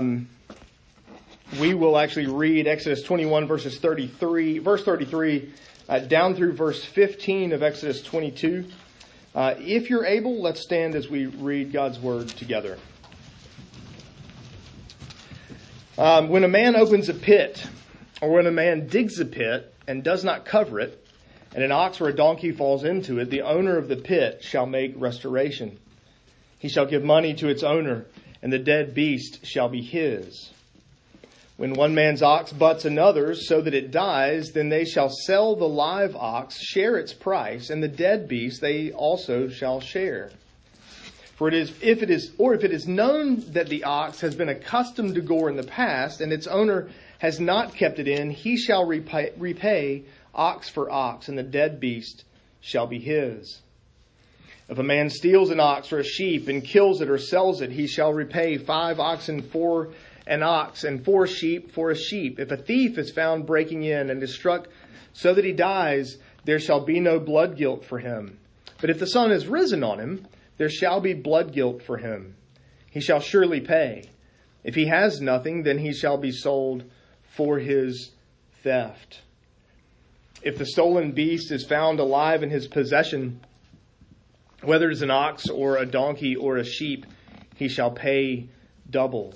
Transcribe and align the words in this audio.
Um, 0.00 0.28
we 1.60 1.74
will 1.74 1.98
actually 1.98 2.26
read 2.26 2.66
Exodus 2.66 3.02
21 3.02 3.46
verses 3.46 3.78
33, 3.78 4.58
verse 4.58 4.82
33, 4.82 5.52
uh, 5.90 5.98
down 5.98 6.34
through 6.34 6.54
verse 6.54 6.82
15 6.82 7.52
of 7.52 7.62
Exodus 7.62 8.02
22. 8.02 8.64
Uh, 9.34 9.54
if 9.58 9.90
you're 9.90 10.06
able, 10.06 10.40
let's 10.40 10.62
stand 10.62 10.94
as 10.94 11.10
we 11.10 11.26
read 11.26 11.70
God's 11.70 11.98
word 11.98 12.28
together. 12.28 12.78
Um, 15.98 16.30
when 16.30 16.44
a 16.44 16.48
man 16.48 16.76
opens 16.76 17.10
a 17.10 17.14
pit, 17.14 17.66
or 18.22 18.30
when 18.30 18.46
a 18.46 18.50
man 18.50 18.86
digs 18.86 19.20
a 19.20 19.26
pit 19.26 19.74
and 19.86 20.02
does 20.02 20.24
not 20.24 20.46
cover 20.46 20.80
it, 20.80 21.06
and 21.54 21.62
an 21.62 21.72
ox 21.72 22.00
or 22.00 22.08
a 22.08 22.14
donkey 22.14 22.52
falls 22.52 22.84
into 22.84 23.18
it, 23.18 23.28
the 23.28 23.42
owner 23.42 23.76
of 23.76 23.88
the 23.88 23.96
pit 23.96 24.42
shall 24.42 24.64
make 24.64 24.94
restoration. 24.96 25.78
He 26.58 26.70
shall 26.70 26.86
give 26.86 27.04
money 27.04 27.34
to 27.34 27.48
its 27.48 27.62
owner, 27.62 28.06
and 28.42 28.52
the 28.52 28.58
dead 28.58 28.94
beast 28.94 29.44
shall 29.44 29.68
be 29.68 29.82
his. 29.82 30.50
When 31.56 31.74
one 31.74 31.94
man's 31.94 32.22
ox 32.22 32.52
butts 32.52 32.86
another's 32.86 33.46
so 33.46 33.60
that 33.60 33.74
it 33.74 33.90
dies, 33.90 34.52
then 34.52 34.70
they 34.70 34.86
shall 34.86 35.10
sell 35.10 35.56
the 35.56 35.68
live 35.68 36.16
ox, 36.16 36.58
share 36.58 36.96
its 36.96 37.12
price, 37.12 37.68
and 37.68 37.82
the 37.82 37.88
dead 37.88 38.28
beast 38.28 38.62
they 38.62 38.92
also 38.92 39.48
shall 39.48 39.80
share. 39.80 40.30
For 41.36 41.48
it 41.48 41.54
is, 41.54 41.72
if 41.82 42.02
it 42.02 42.10
is, 42.10 42.32
or 42.38 42.54
if 42.54 42.64
it 42.64 42.72
is 42.72 42.86
known 42.88 43.42
that 43.52 43.68
the 43.68 43.84
ox 43.84 44.20
has 44.20 44.34
been 44.34 44.48
accustomed 44.48 45.14
to 45.16 45.20
gore 45.20 45.50
in 45.50 45.56
the 45.56 45.62
past, 45.62 46.22
and 46.22 46.32
its 46.32 46.46
owner 46.46 46.88
has 47.18 47.38
not 47.38 47.74
kept 47.74 47.98
it 47.98 48.08
in, 48.08 48.30
he 48.30 48.56
shall 48.56 48.86
repay, 48.86 49.32
repay 49.36 50.04
ox 50.34 50.70
for 50.70 50.90
ox, 50.90 51.28
and 51.28 51.36
the 51.36 51.42
dead 51.42 51.78
beast 51.78 52.24
shall 52.62 52.86
be 52.86 52.98
his. 52.98 53.60
If 54.70 54.78
a 54.78 54.84
man 54.84 55.10
steals 55.10 55.50
an 55.50 55.58
ox 55.58 55.92
or 55.92 55.98
a 55.98 56.04
sheep 56.04 56.46
and 56.46 56.64
kills 56.64 57.00
it 57.00 57.10
or 57.10 57.18
sells 57.18 57.60
it, 57.60 57.72
he 57.72 57.88
shall 57.88 58.12
repay 58.12 58.56
five 58.56 59.00
oxen 59.00 59.42
for 59.42 59.88
an 60.28 60.44
ox 60.44 60.84
and 60.84 61.04
four 61.04 61.26
sheep 61.26 61.72
for 61.72 61.90
a 61.90 61.96
sheep. 61.96 62.38
If 62.38 62.52
a 62.52 62.56
thief 62.56 62.96
is 62.96 63.10
found 63.10 63.46
breaking 63.46 63.82
in 63.82 64.10
and 64.10 64.22
is 64.22 64.32
struck 64.32 64.68
so 65.12 65.34
that 65.34 65.44
he 65.44 65.52
dies, 65.52 66.18
there 66.44 66.60
shall 66.60 66.84
be 66.84 67.00
no 67.00 67.18
blood 67.18 67.56
guilt 67.56 67.84
for 67.84 67.98
him. 67.98 68.38
But 68.80 68.90
if 68.90 69.00
the 69.00 69.08
sun 69.08 69.32
is 69.32 69.48
risen 69.48 69.82
on 69.82 69.98
him, 69.98 70.28
there 70.56 70.70
shall 70.70 71.00
be 71.00 71.14
blood 71.14 71.52
guilt 71.52 71.82
for 71.82 71.96
him. 71.96 72.36
He 72.88 73.00
shall 73.00 73.20
surely 73.20 73.60
pay. 73.60 74.04
If 74.62 74.76
he 74.76 74.86
has 74.86 75.20
nothing, 75.20 75.64
then 75.64 75.78
he 75.78 75.92
shall 75.92 76.16
be 76.16 76.30
sold 76.30 76.84
for 77.24 77.58
his 77.58 78.12
theft. 78.62 79.22
If 80.42 80.58
the 80.58 80.66
stolen 80.66 81.10
beast 81.10 81.50
is 81.50 81.66
found 81.66 81.98
alive 81.98 82.44
in 82.44 82.50
his 82.50 82.68
possession, 82.68 83.40
whether 84.62 84.90
it 84.90 84.92
is 84.92 85.02
an 85.02 85.10
ox 85.10 85.48
or 85.48 85.76
a 85.76 85.86
donkey 85.86 86.36
or 86.36 86.56
a 86.56 86.64
sheep, 86.64 87.06
he 87.56 87.68
shall 87.68 87.90
pay 87.90 88.48
double. 88.88 89.34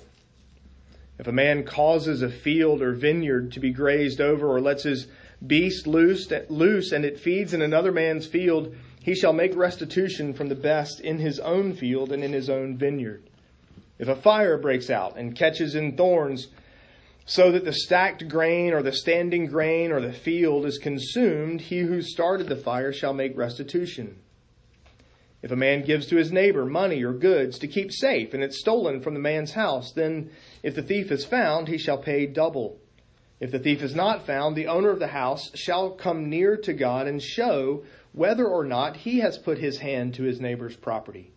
If 1.17 1.27
a 1.27 1.31
man 1.31 1.63
causes 1.63 2.21
a 2.21 2.29
field 2.29 2.81
or 2.81 2.93
vineyard 2.93 3.51
to 3.53 3.59
be 3.59 3.71
grazed 3.71 4.19
over 4.19 4.47
or 4.47 4.59
lets 4.59 4.83
his 4.83 5.07
beast 5.45 5.87
loose, 5.87 6.31
loose 6.49 6.91
and 6.91 7.05
it 7.05 7.19
feeds 7.19 7.53
in 7.53 7.61
another 7.61 7.91
man's 7.91 8.25
field, 8.25 8.75
he 9.01 9.15
shall 9.15 9.33
make 9.33 9.55
restitution 9.55 10.33
from 10.33 10.49
the 10.49 10.55
best 10.55 10.99
in 10.99 11.19
his 11.19 11.39
own 11.39 11.73
field 11.73 12.11
and 12.11 12.23
in 12.23 12.33
his 12.33 12.49
own 12.49 12.77
vineyard. 12.77 13.23
If 13.97 14.07
a 14.07 14.15
fire 14.15 14.57
breaks 14.57 14.89
out 14.89 15.17
and 15.17 15.35
catches 15.35 15.75
in 15.75 15.95
thorns, 15.95 16.47
so 17.25 17.51
that 17.51 17.65
the 17.65 17.73
stacked 17.73 18.27
grain 18.27 18.73
or 18.73 18.83
the 18.83 18.91
standing 18.91 19.47
grain 19.47 19.91
or 19.91 19.99
the 19.99 20.13
field 20.13 20.65
is 20.65 20.77
consumed, 20.77 21.61
he 21.61 21.79
who 21.79 22.01
started 22.01 22.47
the 22.47 22.55
fire 22.55 22.93
shall 22.93 23.13
make 23.13 23.35
restitution. 23.37 24.17
If 25.41 25.51
a 25.51 25.55
man 25.55 25.83
gives 25.83 26.07
to 26.07 26.15
his 26.15 26.31
neighbor 26.31 26.65
money 26.65 27.03
or 27.03 27.13
goods 27.13 27.59
to 27.59 27.67
keep 27.67 27.91
safe, 27.91 28.33
and 28.33 28.43
it's 28.43 28.59
stolen 28.59 29.01
from 29.01 29.13
the 29.13 29.19
man's 29.19 29.51
house, 29.51 29.91
then 29.91 30.31
if 30.63 30.75
the 30.75 30.81
thief 30.81 31.11
is 31.11 31.25
found, 31.25 31.67
he 31.67 31.77
shall 31.77 31.97
pay 31.97 32.25
double. 32.25 32.79
If 33.39 33.51
the 33.51 33.59
thief 33.59 33.83
is 33.83 33.93
not 33.93 34.25
found, 34.25 34.55
the 34.55 34.67
owner 34.67 34.89
of 34.89 34.99
the 34.99 35.07
house 35.07 35.51
shall 35.55 35.91
come 35.91 36.29
near 36.29 36.57
to 36.57 36.73
God 36.73 37.07
and 37.07 37.21
show 37.21 37.83
whether 38.13 38.47
or 38.47 38.63
not 38.63 38.97
he 38.97 39.19
has 39.19 39.37
put 39.37 39.57
his 39.57 39.77
hand 39.79 40.13
to 40.15 40.23
his 40.23 40.39
neighbor's 40.39 40.75
property. 40.75 41.31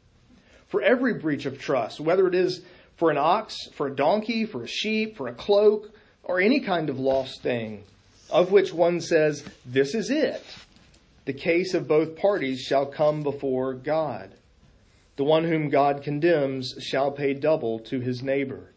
For 0.69 0.81
every 0.81 1.15
breach 1.15 1.45
of 1.45 1.59
trust, 1.59 1.99
whether 1.99 2.29
it 2.29 2.35
is 2.35 2.63
for 2.97 3.11
an 3.11 3.19
ox, 3.19 3.57
for 3.75 3.89
a 3.89 3.95
donkey, 3.95 4.45
for 4.45 4.63
a 4.63 4.69
sheep, 4.69 5.17
for 5.17 5.29
a 5.29 5.35
cloak, 5.35 5.91
or 6.23 6.41
any 6.41 6.61
kind 6.61 6.89
of 6.89 6.99
lost 6.99 7.43
thing, 7.43 7.83
of 8.31 8.53
which 8.53 8.73
one 8.73 9.01
says, 9.01 9.45
This 9.67 9.95
is 9.95 10.11
it. 10.11 10.45
The 11.29 11.35
case 11.35 11.75
of 11.75 11.87
both 11.87 12.17
parties 12.17 12.63
shall 12.63 12.87
come 12.87 13.23
before 13.23 13.75
God. 13.75 14.31
The 15.17 15.25
one 15.25 15.45
whom 15.45 15.69
God 15.69 16.03
condemns 16.03 16.75
shall 16.81 17.11
pay 17.11 17.35
double 17.35 17.81
to 17.81 18.01
his 18.01 18.23
neighbor. 18.23 18.73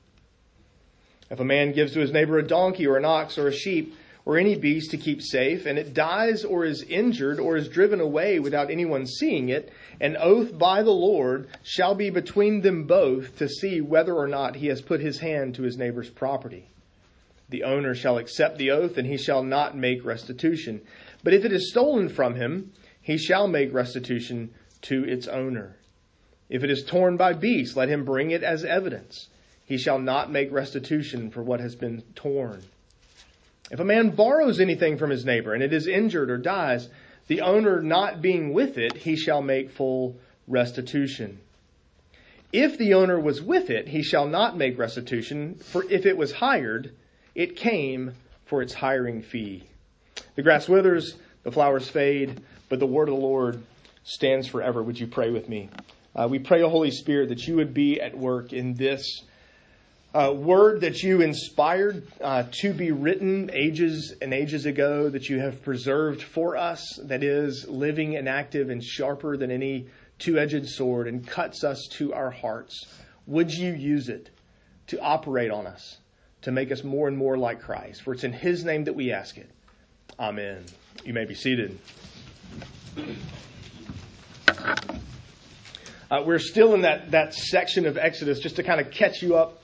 If 1.30 1.40
a 1.40 1.46
man 1.46 1.72
gives 1.72 1.94
to 1.94 2.02
his 2.02 2.12
neighbor 2.12 2.38
a 2.38 2.46
donkey 2.46 2.86
or 2.86 2.98
an 2.98 3.06
ox 3.06 3.38
or 3.38 3.48
a 3.48 3.54
sheep, 3.54 3.96
or 4.26 4.38
any 4.38 4.58
beast 4.58 4.92
to 4.92 4.98
keep 4.98 5.22
safe, 5.22 5.66
and 5.66 5.80
it 5.80 5.94
dies 5.94 6.44
or 6.44 6.66
is 6.66 6.84
injured 6.84 7.40
or 7.40 7.56
is 7.56 7.70
driven 7.70 8.02
away 8.02 8.38
without 8.38 8.70
anyone 8.70 9.08
seeing 9.08 9.48
it, 9.48 9.72
an 10.02 10.18
oath 10.20 10.58
by 10.58 10.84
the 10.84 10.92
Lord 10.92 11.48
shall 11.64 11.96
be 11.96 12.10
between 12.10 12.60
them 12.60 12.84
both 12.84 13.38
to 13.38 13.48
see 13.48 13.80
whether 13.80 14.14
or 14.14 14.28
not 14.28 14.58
he 14.58 14.68
has 14.68 14.82
put 14.82 15.00
his 15.00 15.20
hand 15.20 15.56
to 15.56 15.64
his 15.64 15.78
neighbor's 15.78 16.10
property. 16.10 16.68
The 17.48 17.64
owner 17.64 17.96
shall 17.96 18.18
accept 18.18 18.58
the 18.58 18.72
oath, 18.72 18.98
and 18.98 19.08
he 19.08 19.18
shall 19.18 19.44
not 19.44 19.78
make 19.78 20.06
restitution. 20.06 20.82
But 21.24 21.34
if 21.34 21.46
it 21.46 21.52
is 21.52 21.70
stolen 21.70 22.10
from 22.10 22.36
him, 22.36 22.72
he 23.02 23.18
shall 23.18 23.48
make 23.48 23.74
restitution 23.74 24.52
to 24.84 25.04
its 25.04 25.28
owner. 25.28 25.76
If 26.50 26.64
it 26.64 26.70
is 26.70 26.84
torn 26.84 27.18
by 27.18 27.34
beasts, 27.34 27.76
let 27.76 27.90
him 27.90 28.04
bring 28.04 28.32
it 28.32 28.44
as 28.44 28.66
evidence. 28.66 29.30
He 29.66 29.78
shall 29.78 30.00
not 30.00 30.32
make 30.32 30.52
restitution 30.52 31.32
for 31.32 31.42
what 31.42 31.60
has 31.60 31.76
been 31.76 32.04
torn. 32.16 32.64
If 33.72 33.80
a 33.80 33.86
man 33.86 34.10
borrows 34.10 34.60
anything 34.60 34.98
from 34.98 35.12
his 35.12 35.24
neighbor 35.24 35.54
and 35.54 35.64
it 35.64 35.72
is 35.72 35.88
injured 35.88 36.30
or 36.30 36.38
dies, 36.38 36.90
the 37.28 37.42
owner 37.42 37.82
not 37.82 38.22
being 38.22 38.54
with 38.54 38.78
it, 38.78 38.98
he 38.98 39.16
shall 39.16 39.42
make 39.42 39.72
full 39.72 40.18
restitution. 40.48 41.40
If 42.52 42.78
the 42.78 42.96
owner 42.96 43.18
was 43.18 43.42
with 43.42 43.70
it, 43.70 43.88
he 43.88 44.04
shall 44.04 44.28
not 44.28 44.58
make 44.58 44.78
restitution, 44.78 45.56
for 45.56 45.86
if 45.90 46.06
it 46.06 46.18
was 46.18 46.34
hired, 46.34 46.92
it 47.34 47.56
came 47.56 48.14
for 48.44 48.62
its 48.62 48.74
hiring 48.74 49.22
fee. 49.22 49.64
The 50.36 50.42
grass 50.42 50.68
withers, 50.68 51.16
the 51.44 51.52
flowers 51.52 51.90
fade, 51.90 52.42
but 52.70 52.80
the 52.80 52.86
word 52.86 53.10
of 53.10 53.16
the 53.16 53.22
Lord 53.22 53.62
stands 54.04 54.48
forever. 54.48 54.82
Would 54.82 55.00
you 55.00 55.08
pray 55.08 55.30
with 55.30 55.50
me? 55.50 55.70
Uh, 56.16 56.28
we 56.30 56.40
pray, 56.40 56.62
O 56.62 56.70
Holy 56.70 56.92
Spirit, 56.92 57.30
that 57.30 57.48
you 57.48 57.56
would 57.56 57.74
be 57.74 58.02
at 58.02 58.18
work 58.18 58.54
in 58.54 58.74
this 58.74 59.24
uh, 60.14 60.34
word 60.36 60.82
that 60.82 61.02
you 61.04 61.22
inspired 61.22 62.06
uh, 62.20 62.44
to 62.52 62.74
be 62.74 62.92
written 62.92 63.50
ages 63.54 64.14
and 64.22 64.34
ages 64.34 64.66
ago, 64.66 65.10
that 65.10 65.30
you 65.30 65.40
have 65.40 65.64
preserved 65.64 66.22
for 66.22 66.58
us, 66.58 67.00
that 67.04 67.24
is 67.24 67.68
living 67.70 68.18
and 68.18 68.28
active 68.28 68.70
and 68.70 68.84
sharper 68.84 69.38
than 69.38 69.52
any 69.52 69.88
two 70.20 70.38
edged 70.38 70.68
sword 70.68 71.08
and 71.08 71.26
cuts 71.26 71.64
us 71.64 71.88
to 71.92 72.14
our 72.14 72.30
hearts. 72.30 72.86
Would 73.26 73.54
you 73.54 73.72
use 73.72 74.10
it 74.10 74.30
to 74.88 75.00
operate 75.00 75.52
on 75.52 75.66
us, 75.66 76.00
to 76.42 76.52
make 76.52 76.72
us 76.72 76.84
more 76.84 77.08
and 77.08 77.18
more 77.18 77.38
like 77.38 77.62
Christ? 77.62 78.02
For 78.02 78.14
it's 78.14 78.26
in 78.26 78.34
His 78.34 78.66
name 78.66 78.84
that 78.84 78.96
we 78.96 79.12
ask 79.14 79.38
it. 79.38 79.50
Amen. 80.20 80.66
You 81.04 81.14
may 81.14 81.26
be 81.26 81.36
seated. 81.36 81.80
Uh, 86.10 86.24
we're 86.26 86.40
still 86.40 86.74
in 86.74 86.82
that, 86.82 87.12
that 87.12 87.34
section 87.34 87.86
of 87.86 87.98
Exodus, 87.98 88.40
just 88.40 88.58
to 88.58 88.64
kind 88.64 88.82
of 88.82 88.92
catch 88.92 89.22
you 89.22 89.38
up 89.38 89.62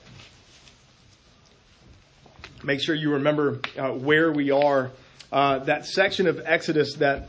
make 2.64 2.80
sure 2.80 2.94
you 2.94 3.12
remember 3.12 3.60
uh, 3.76 3.90
where 3.90 4.32
we 4.32 4.50
are. 4.50 4.90
Uh, 5.30 5.58
that 5.60 5.86
section 5.86 6.26
of 6.26 6.40
Exodus 6.44 6.94
that 6.96 7.28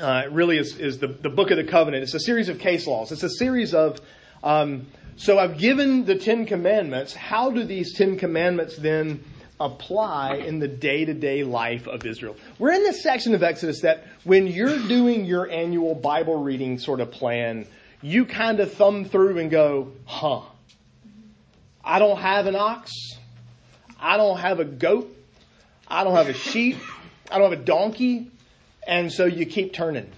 uh, 0.00 0.24
really 0.30 0.58
is, 0.58 0.76
is 0.78 0.98
the, 0.98 1.08
the 1.08 1.28
book 1.28 1.50
of 1.50 1.56
the 1.56 1.64
covenant. 1.64 2.02
It's 2.02 2.14
a 2.14 2.20
series 2.20 2.48
of 2.48 2.58
case 2.58 2.86
laws. 2.86 3.12
It's 3.12 3.22
a 3.22 3.30
series 3.30 3.74
of, 3.74 4.00
um, 4.42 4.86
so 5.16 5.38
I've 5.38 5.58
given 5.58 6.04
the 6.04 6.16
Ten 6.16 6.46
Commandments. 6.46 7.14
How 7.14 7.50
do 7.50 7.64
these 7.64 7.94
Ten 7.94 8.18
Commandments 8.18 8.76
then 8.76 9.24
apply 9.58 10.36
in 10.36 10.58
the 10.58 10.68
day 10.68 11.04
to 11.04 11.14
day 11.14 11.44
life 11.44 11.86
of 11.86 12.04
Israel? 12.04 12.36
We're 12.58 12.72
in 12.72 12.82
this 12.82 13.02
section 13.02 13.34
of 13.34 13.42
Exodus 13.42 13.80
that 13.80 14.04
when 14.24 14.46
you're 14.46 14.78
doing 14.88 15.24
your 15.24 15.50
annual 15.50 15.94
Bible 15.94 16.42
reading 16.42 16.78
sort 16.78 17.00
of 17.00 17.10
plan, 17.10 17.66
you 18.02 18.24
kind 18.24 18.60
of 18.60 18.72
thumb 18.72 19.04
through 19.04 19.38
and 19.38 19.50
go, 19.50 19.92
huh, 20.04 20.42
I 21.84 21.98
don't 21.98 22.18
have 22.18 22.46
an 22.46 22.56
ox. 22.56 22.92
I 23.98 24.16
don't 24.16 24.38
have 24.38 24.60
a 24.60 24.64
goat. 24.64 25.16
I 25.88 26.04
don't 26.04 26.14
have 26.14 26.28
a 26.28 26.34
sheep. 26.34 26.78
I 27.30 27.38
don't 27.38 27.50
have 27.50 27.60
a 27.60 27.64
donkey. 27.64 28.30
And 28.86 29.12
so 29.12 29.24
you 29.24 29.46
keep 29.46 29.72
turning. 29.72 30.10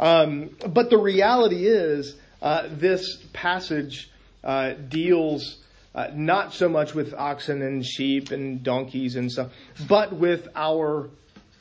Um, 0.00 0.50
but 0.66 0.90
the 0.90 0.98
reality 0.98 1.66
is, 1.66 2.16
uh, 2.40 2.68
this 2.70 3.22
passage 3.32 4.10
uh, 4.42 4.72
deals 4.72 5.58
uh, 5.94 6.08
not 6.14 6.52
so 6.52 6.68
much 6.68 6.94
with 6.94 7.12
oxen 7.14 7.62
and 7.62 7.84
sheep 7.84 8.30
and 8.30 8.62
donkeys 8.62 9.16
and 9.16 9.30
stuff, 9.30 9.50
but 9.86 10.12
with 10.12 10.48
our 10.54 11.10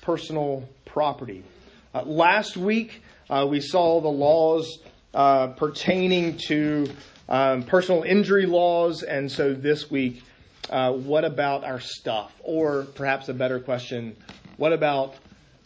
personal 0.01 0.67
property. 0.85 1.43
Uh, 1.93 2.03
last 2.03 2.55
week, 2.55 3.01
uh, 3.29 3.45
we 3.49 3.59
saw 3.59 3.99
the 3.99 4.07
laws 4.07 4.79
uh, 5.13 5.47
pertaining 5.47 6.37
to 6.37 6.87
um, 7.27 7.63
personal 7.63 8.03
injury 8.03 8.45
laws, 8.45 9.03
and 9.03 9.31
so 9.31 9.53
this 9.53 9.91
week, 9.91 10.23
uh, 10.69 10.91
what 10.93 11.25
about 11.25 11.63
our 11.63 11.79
stuff? 11.79 12.33
Or 12.43 12.83
perhaps 12.95 13.29
a 13.29 13.33
better 13.33 13.59
question, 13.59 14.15
what 14.57 14.73
about 14.73 15.15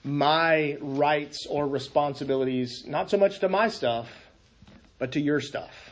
my 0.03 0.77
rights 0.79 1.45
or 1.49 1.67
responsibilities, 1.67 2.83
not 2.87 3.09
so 3.09 3.17
much 3.17 3.39
to 3.39 3.49
my 3.49 3.67
stuff, 3.67 4.07
but 4.99 5.11
to 5.13 5.19
your 5.19 5.41
stuff? 5.41 5.84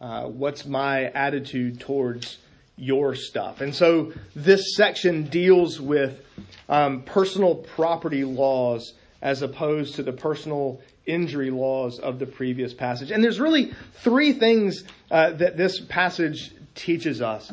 Uh, 0.00 0.24
what's 0.24 0.64
my 0.64 1.06
attitude 1.10 1.80
towards 1.80 2.38
your 2.76 3.14
stuff? 3.14 3.60
And 3.60 3.74
so 3.74 4.12
this 4.34 4.76
section 4.76 5.24
deals 5.24 5.80
with 5.80 6.24
um, 6.68 7.02
personal 7.02 7.56
property 7.56 8.24
laws 8.24 8.94
as 9.20 9.42
opposed 9.42 9.96
to 9.96 10.02
the 10.02 10.12
personal 10.12 10.80
injury 11.06 11.50
laws 11.50 11.98
of 11.98 12.18
the 12.18 12.26
previous 12.26 12.72
passage. 12.72 13.10
And 13.10 13.24
there's 13.24 13.40
really 13.40 13.72
three 13.94 14.32
things 14.32 14.84
uh, 15.10 15.32
that 15.32 15.56
this 15.56 15.80
passage 15.80 16.52
teaches 16.74 17.20
us. 17.20 17.50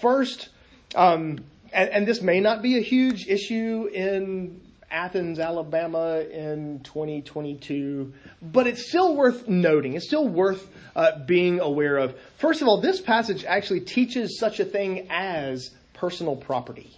First, 0.00 0.50
um, 0.94 1.44
and, 1.72 1.90
and, 1.90 2.06
this 2.06 2.22
may 2.22 2.40
not 2.40 2.62
be 2.62 2.78
a 2.78 2.80
huge 2.80 3.26
issue 3.26 3.90
in 3.92 4.60
Athens, 4.90 5.38
Alabama 5.38 6.20
in 6.20 6.80
2022, 6.80 8.12
but 8.40 8.66
it's 8.66 8.88
still 8.88 9.14
worth 9.14 9.48
noting. 9.48 9.94
It's 9.94 10.06
still 10.06 10.28
worth 10.28 10.68
uh, 10.96 11.24
being 11.26 11.60
aware 11.60 11.98
of. 11.98 12.16
First 12.38 12.62
of 12.62 12.68
all, 12.68 12.80
this 12.80 13.00
passage 13.00 13.44
actually 13.44 13.80
teaches 13.80 14.38
such 14.38 14.60
a 14.60 14.64
thing 14.64 15.06
as 15.10 15.70
personal 15.92 16.36
property. 16.36 16.90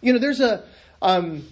You 0.00 0.12
know, 0.12 0.18
there's 0.18 0.40
a 0.40 0.64
um, 1.00 1.44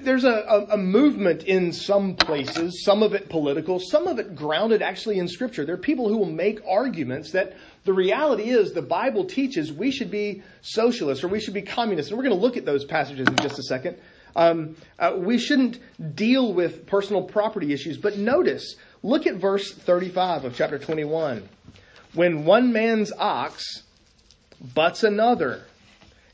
there's 0.00 0.24
a, 0.24 0.30
a, 0.30 0.74
a, 0.74 0.76
movement 0.76 1.44
in 1.44 1.72
some 1.72 2.16
places, 2.16 2.82
some 2.84 3.04
of 3.04 3.14
it 3.14 3.28
political, 3.28 3.78
some 3.78 4.08
of 4.08 4.18
it 4.18 4.34
grounded 4.34 4.82
actually 4.82 5.18
in 5.18 5.28
Scripture. 5.28 5.64
There 5.64 5.76
are 5.76 5.78
people 5.78 6.08
who 6.08 6.16
will 6.16 6.30
make 6.30 6.60
arguments 6.68 7.30
that 7.32 7.56
the 7.84 7.92
reality 7.92 8.50
is 8.50 8.72
the 8.72 8.82
Bible 8.82 9.24
teaches 9.24 9.72
we 9.72 9.92
should 9.92 10.10
be 10.10 10.42
socialists 10.60 11.22
or 11.22 11.28
we 11.28 11.38
should 11.38 11.54
be 11.54 11.62
communists. 11.62 12.10
And 12.10 12.18
we're 12.18 12.24
going 12.24 12.36
to 12.36 12.42
look 12.42 12.56
at 12.56 12.64
those 12.64 12.84
passages 12.84 13.28
in 13.28 13.36
just 13.36 13.60
a 13.60 13.62
second. 13.62 13.96
Um, 14.36 14.76
uh, 14.98 15.14
we 15.16 15.38
shouldn't 15.38 15.80
deal 16.14 16.52
with 16.52 16.86
personal 16.86 17.22
property 17.22 17.72
issues. 17.72 17.96
But 17.96 18.18
notice, 18.18 18.76
look 19.02 19.26
at 19.26 19.36
verse 19.36 19.72
35 19.72 20.44
of 20.44 20.54
chapter 20.54 20.78
21. 20.78 21.48
When 22.12 22.44
one 22.44 22.72
man's 22.72 23.12
ox 23.12 23.82
butts 24.74 25.02
another, 25.02 25.64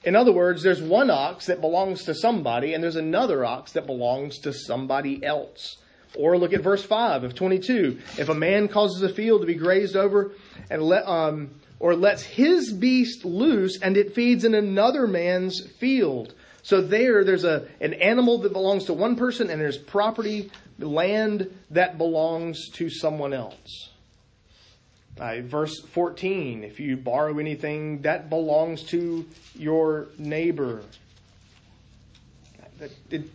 in 0.04 0.16
other 0.16 0.32
words, 0.32 0.64
there's 0.64 0.82
one 0.82 1.10
ox 1.10 1.46
that 1.46 1.60
belongs 1.60 2.04
to 2.04 2.14
somebody, 2.14 2.75
and 2.75 2.82
there's 2.82 2.96
another 2.96 3.44
ox 3.44 3.72
that 3.72 3.87
belongs 3.87 4.38
to 4.40 4.52
somebody 4.52 5.25
else. 5.25 5.78
Or 6.16 6.37
look 6.37 6.52
at 6.52 6.60
verse 6.60 6.84
5 6.84 7.25
of 7.25 7.34
22. 7.34 8.00
If 8.19 8.28
a 8.28 8.34
man 8.34 8.69
causes 8.69 9.02
a 9.02 9.08
field 9.08 9.43
to 9.43 9.46
be 9.46 9.54
grazed 9.54 9.96
over 9.96 10.32
and 10.70 10.82
let, 10.82 11.06
um, 11.06 11.52
or 11.78 11.94
lets 11.94 12.22
his 12.22 12.72
beast 12.72 13.25
loose 13.25 13.81
and 13.81 13.96
it 13.96 14.14
feeds 14.14 14.44
in 14.44 14.54
another 14.54 15.06
man's 15.06 15.60
field. 15.78 16.34
So 16.62 16.81
there, 16.81 17.25
there's 17.25 17.44
a, 17.44 17.67
an 17.81 17.94
animal 17.94 18.38
that 18.38 18.53
belongs 18.53 18.85
to 18.85 18.94
one 18.94 19.17
person 19.17 19.50
and 19.50 19.61
there's 19.61 19.79
property, 19.79 20.50
land 20.79 21.53
that 21.70 21.99
belongs 21.99 22.69
to 22.75 22.88
someone 22.88 23.32
else. 23.32 23.91
Uh, 25.19 25.43
verse 25.43 25.81
14, 25.81 26.64
if 26.64 26.81
you 26.81 26.97
borrow 26.97 27.38
anything 27.38 28.03
that 28.03 28.31
belongs 28.31 28.82
to 28.85 29.26
your 29.55 30.09
neighbor. 30.19 30.82
It, 33.11 33.29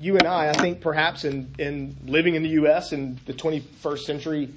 you 0.00 0.16
and 0.16 0.26
I, 0.26 0.48
I 0.48 0.52
think 0.52 0.80
perhaps 0.80 1.24
in, 1.24 1.54
in 1.58 1.96
living 2.06 2.34
in 2.34 2.42
the 2.42 2.50
U.S. 2.50 2.92
in 2.92 3.20
the 3.26 3.32
21st 3.32 4.00
century, 4.00 4.48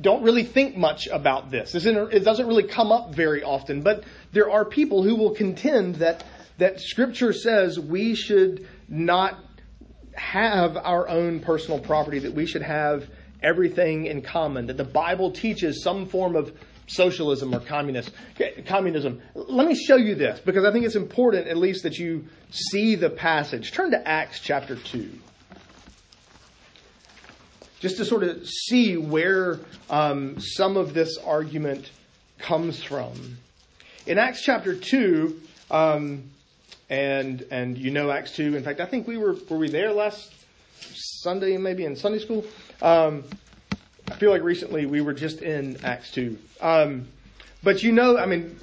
don't 0.00 0.22
really 0.22 0.44
think 0.44 0.76
much 0.76 1.06
about 1.06 1.50
this. 1.50 1.74
It 1.74 2.24
doesn't 2.24 2.46
really 2.46 2.68
come 2.68 2.92
up 2.92 3.14
very 3.14 3.42
often, 3.42 3.80
but 3.82 4.04
there 4.32 4.50
are 4.50 4.64
people 4.64 5.02
who 5.02 5.16
will 5.16 5.30
contend 5.30 5.96
that, 5.96 6.22
that 6.58 6.80
Scripture 6.80 7.32
says 7.32 7.80
we 7.80 8.14
should 8.14 8.68
not 8.88 9.38
have 10.14 10.76
our 10.76 11.08
own 11.08 11.40
personal 11.40 11.78
property, 11.78 12.18
that 12.20 12.34
we 12.34 12.46
should 12.46 12.62
have 12.62 13.08
everything 13.42 14.06
in 14.06 14.20
common, 14.20 14.66
that 14.66 14.76
the 14.76 14.84
Bible 14.84 15.30
teaches 15.30 15.82
some 15.82 16.06
form 16.06 16.34
of 16.36 16.52
socialism 16.88 17.54
or 17.54 17.60
communist, 17.60 18.10
communism. 18.66 19.22
Let 19.34 19.68
me 19.68 19.74
show 19.74 19.96
you 19.96 20.14
this 20.14 20.40
because 20.40 20.64
I 20.64 20.72
think 20.72 20.84
it's 20.84 20.96
important 20.96 21.46
at 21.46 21.56
least 21.56 21.84
that 21.84 21.98
you 21.98 22.26
see 22.50 22.96
the 22.96 23.10
passage. 23.10 23.72
Turn 23.72 23.92
to 23.92 24.08
Acts 24.08 24.40
chapter 24.40 24.76
2. 24.76 25.10
Just 27.80 27.98
to 27.98 28.04
sort 28.04 28.24
of 28.24 28.44
see 28.48 28.96
where 28.96 29.60
um, 29.88 30.40
some 30.40 30.76
of 30.76 30.94
this 30.94 31.16
argument 31.18 31.90
comes 32.38 32.82
from. 32.82 33.38
In 34.06 34.18
Acts 34.18 34.42
chapter 34.42 34.74
2, 34.74 35.40
um, 35.70 36.24
and 36.90 37.44
and 37.50 37.76
you 37.76 37.90
know 37.90 38.10
Acts 38.10 38.32
2. 38.32 38.56
In 38.56 38.62
fact, 38.62 38.80
I 38.80 38.86
think 38.86 39.06
we 39.06 39.16
were 39.16 39.36
were 39.48 39.58
we 39.58 39.68
there 39.68 39.92
last 39.92 40.32
Sunday, 40.80 41.56
maybe 41.56 41.84
in 41.84 41.96
Sunday 41.96 42.18
school. 42.18 42.44
Um, 42.82 43.24
I 44.10 44.14
feel 44.14 44.30
like 44.30 44.42
recently 44.42 44.86
we 44.86 45.00
were 45.00 45.12
just 45.12 45.42
in 45.42 45.76
Acts 45.84 46.10
2. 46.12 46.38
Um, 46.60 47.08
but 47.62 47.82
you 47.82 47.92
know, 47.92 48.16
I 48.16 48.26
mean, 48.26 48.58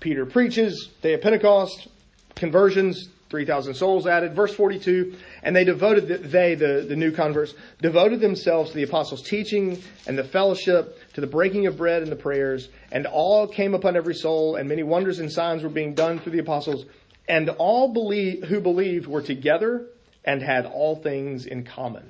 Peter 0.00 0.26
preaches, 0.26 0.90
day 1.00 1.14
of 1.14 1.22
Pentecost, 1.22 1.88
conversions, 2.34 3.08
3,000 3.30 3.74
souls 3.74 4.06
added. 4.06 4.32
Verse 4.34 4.54
42, 4.54 5.16
and 5.42 5.56
they 5.56 5.64
devoted, 5.64 6.06
the, 6.06 6.18
they, 6.18 6.54
the, 6.54 6.86
the 6.88 6.94
new 6.94 7.10
converts, 7.10 7.54
devoted 7.80 8.20
themselves 8.20 8.70
to 8.70 8.76
the 8.76 8.84
apostles' 8.84 9.22
teaching 9.22 9.82
and 10.06 10.16
the 10.16 10.22
fellowship, 10.22 10.98
to 11.14 11.20
the 11.20 11.26
breaking 11.26 11.66
of 11.66 11.76
bread 11.76 12.02
and 12.02 12.12
the 12.12 12.16
prayers, 12.16 12.68
and 12.92 13.06
all 13.06 13.48
came 13.48 13.74
upon 13.74 13.96
every 13.96 14.14
soul, 14.14 14.54
and 14.54 14.68
many 14.68 14.84
wonders 14.84 15.18
and 15.18 15.32
signs 15.32 15.64
were 15.64 15.68
being 15.68 15.94
done 15.94 16.20
through 16.20 16.30
the 16.30 16.38
apostles, 16.38 16.84
and 17.28 17.48
all 17.50 17.92
believe, 17.92 18.44
who 18.44 18.60
believed 18.60 19.06
were 19.06 19.22
together 19.22 19.86
and 20.24 20.42
had 20.42 20.66
all 20.66 20.96
things 20.96 21.46
in 21.46 21.64
common. 21.64 22.04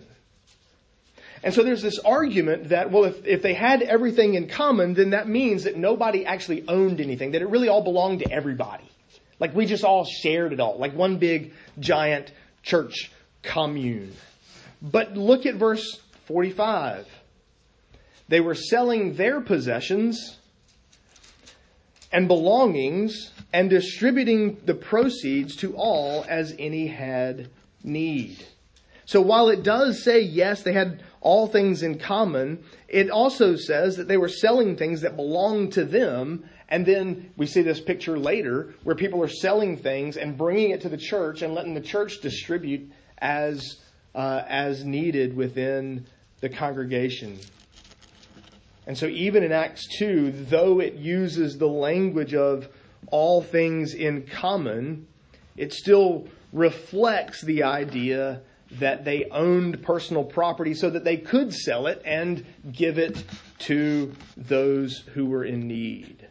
And 1.43 1.53
so 1.53 1.63
there's 1.63 1.83
this 1.83 1.99
argument 1.99 2.71
that, 2.71 2.91
well, 2.91 3.05
if, 3.05 3.27
if 3.27 3.43
they 3.43 3.53
had 3.53 3.83
everything 3.83 4.35
in 4.35 4.49
common, 4.49 4.95
then 4.95 5.11
that 5.11 5.29
means 5.29 5.65
that 5.65 5.77
nobody 5.77 6.25
actually 6.25 6.67
owned 6.67 7.01
anything, 7.01 7.33
that 7.33 7.43
it 7.43 7.49
really 7.49 7.69
all 7.69 7.85
belonged 7.85 8.21
to 8.21 8.33
everybody. 8.33 8.89
Like 9.39 9.55
we 9.55 9.67
just 9.67 9.85
all 9.85 10.07
shared 10.07 10.55
it 10.55 10.61
all, 10.61 10.79
like 10.79 10.95
one 10.95 11.19
big 11.19 11.53
giant 11.79 12.33
church 12.63 13.11
commune. 13.43 14.15
But 14.81 15.19
look 15.19 15.45
at 15.45 15.57
verse 15.57 16.01
45. 16.27 17.07
They 18.29 18.41
were 18.41 18.55
selling 18.55 19.15
their 19.15 19.43
possessions 19.43 20.39
and 22.11 22.27
belongings 22.27 23.34
and 23.55 23.71
distributing 23.71 24.61
the 24.65 24.75
proceeds 24.75 25.55
to 25.55 25.77
all 25.77 26.27
as 26.29 26.57
any 26.59 26.89
had 26.89 27.49
need. 27.85 28.45
So 29.07 29.21
while 29.21 29.49
it 29.49 29.63
does 29.63 30.03
say, 30.03 30.23
yes, 30.23 30.65
they 30.65 30.73
had 30.73 31.05
all 31.21 31.47
things 31.47 31.85
in 31.85 32.01
common, 32.01 32.65
it 32.89 33.11
also 33.11 33.55
says 33.55 33.97
that 33.97 34.09
they 34.09 34.17
were 34.17 34.29
selling 34.29 34.77
things 34.77 35.03
that 35.03 35.15
belonged 35.15 35.75
to 35.75 35.85
them. 35.85 36.43
And 36.69 36.85
then 36.85 37.31
we 37.37 37.47
see 37.47 37.63
this 37.63 37.81
picture 37.81 38.19
later 38.19 38.75
where 38.83 38.97
people 38.97 39.23
are 39.23 39.29
selling 39.29 39.77
things 39.77 40.17
and 40.17 40.37
bringing 40.37 40.71
it 40.71 40.81
to 40.81 40.89
the 40.89 40.97
church 40.97 41.43
and 41.43 41.55
letting 41.55 41.75
the 41.75 41.81
church 41.81 42.21
distribute 42.21 42.91
as, 43.19 43.77
uh, 44.17 44.43
as 44.49 44.85
needed 44.85 45.37
within 45.37 46.07
the 46.41 46.49
congregation. 46.49 47.39
And 48.89 48.99
so 48.99 49.07
even 49.07 49.45
in 49.45 49.53
Acts 49.53 49.87
2, 49.99 50.33
though 50.33 50.81
it 50.81 50.95
uses 50.95 51.57
the 51.57 51.69
language 51.69 52.35
of 52.35 52.69
all 53.11 53.43
things 53.43 53.95
in 53.95 54.23
common, 54.27 55.07
it 55.57 55.73
still 55.73 56.29
reflects 56.53 57.43
the 57.43 57.63
idea 57.63 58.41
that 58.73 59.05
they 59.05 59.25
owned 59.31 59.83
personal 59.83 60.25
property 60.25 60.75
so 60.75 60.91
that 60.91 61.05
they 61.05 61.17
could 61.17 61.53
sell 61.53 61.87
it 61.87 62.03
and 62.05 62.45
give 62.73 62.99
it 62.99 63.23
to 63.59 64.13
those 64.37 64.99
who 65.15 65.27
were 65.27 65.45
in 65.45 65.69
need. 65.69 66.27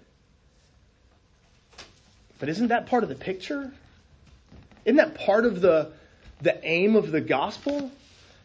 But 2.39 2.49
isn't 2.49 2.67
that 2.67 2.87
part 2.87 3.03
of 3.03 3.09
the 3.09 3.15
picture? 3.15 3.71
Isn't 4.83 4.97
that 4.97 5.15
part 5.15 5.45
of 5.45 5.61
the, 5.61 5.91
the 6.41 6.59
aim 6.67 6.95
of 6.95 7.11
the 7.11 7.21
gospel? 7.21 7.91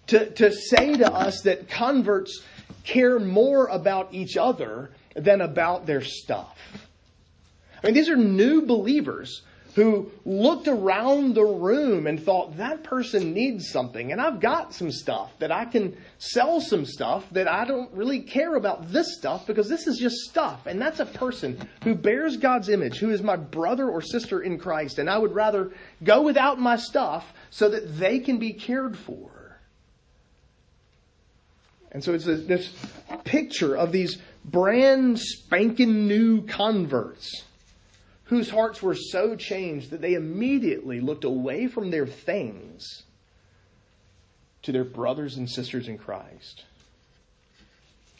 To, 0.08 0.30
to 0.30 0.52
say 0.52 0.94
to 0.96 1.12
us 1.12 1.42
that 1.42 1.68
converts 1.68 2.42
care 2.84 3.18
more 3.18 3.66
about 3.66 4.14
each 4.14 4.36
other 4.36 4.90
than 5.14 5.40
about 5.40 5.86
their 5.86 6.02
stuff. 6.02 6.56
I 7.82 7.86
mean, 7.86 7.94
these 7.94 8.08
are 8.08 8.16
new 8.16 8.62
believers 8.62 9.42
who 9.78 10.10
looked 10.24 10.66
around 10.66 11.34
the 11.34 11.44
room 11.44 12.08
and 12.08 12.20
thought, 12.20 12.56
that 12.56 12.82
person 12.82 13.32
needs 13.32 13.70
something, 13.70 14.10
and 14.10 14.20
I've 14.20 14.40
got 14.40 14.74
some 14.74 14.90
stuff 14.90 15.30
that 15.38 15.52
I 15.52 15.66
can 15.66 15.96
sell 16.18 16.60
some 16.60 16.84
stuff 16.84 17.30
that 17.30 17.46
I 17.46 17.64
don't 17.64 17.92
really 17.92 18.20
care 18.20 18.56
about 18.56 18.90
this 18.90 19.16
stuff 19.16 19.46
because 19.46 19.68
this 19.68 19.86
is 19.86 19.96
just 19.98 20.16
stuff. 20.16 20.66
And 20.66 20.80
that's 20.80 20.98
a 20.98 21.06
person 21.06 21.68
who 21.84 21.94
bears 21.94 22.36
God's 22.38 22.68
image, 22.68 22.98
who 22.98 23.10
is 23.10 23.22
my 23.22 23.36
brother 23.36 23.88
or 23.88 24.02
sister 24.02 24.40
in 24.40 24.58
Christ, 24.58 24.98
and 24.98 25.08
I 25.08 25.16
would 25.16 25.32
rather 25.32 25.70
go 26.02 26.22
without 26.22 26.58
my 26.58 26.74
stuff 26.74 27.32
so 27.50 27.68
that 27.68 27.98
they 27.98 28.18
can 28.18 28.38
be 28.38 28.54
cared 28.54 28.98
for. 28.98 29.60
And 31.92 32.02
so 32.02 32.14
it's 32.14 32.24
this 32.24 32.74
picture 33.22 33.76
of 33.76 33.92
these 33.92 34.18
brand 34.44 35.20
spanking 35.20 36.08
new 36.08 36.42
converts 36.42 37.44
whose 38.28 38.50
hearts 38.50 38.82
were 38.82 38.94
so 38.94 39.34
changed 39.34 39.90
that 39.90 40.00
they 40.00 40.14
immediately 40.14 41.00
looked 41.00 41.24
away 41.24 41.66
from 41.66 41.90
their 41.90 42.06
things 42.06 43.02
to 44.62 44.72
their 44.72 44.84
brothers 44.84 45.36
and 45.36 45.48
sisters 45.48 45.88
in 45.88 45.96
Christ. 45.96 46.64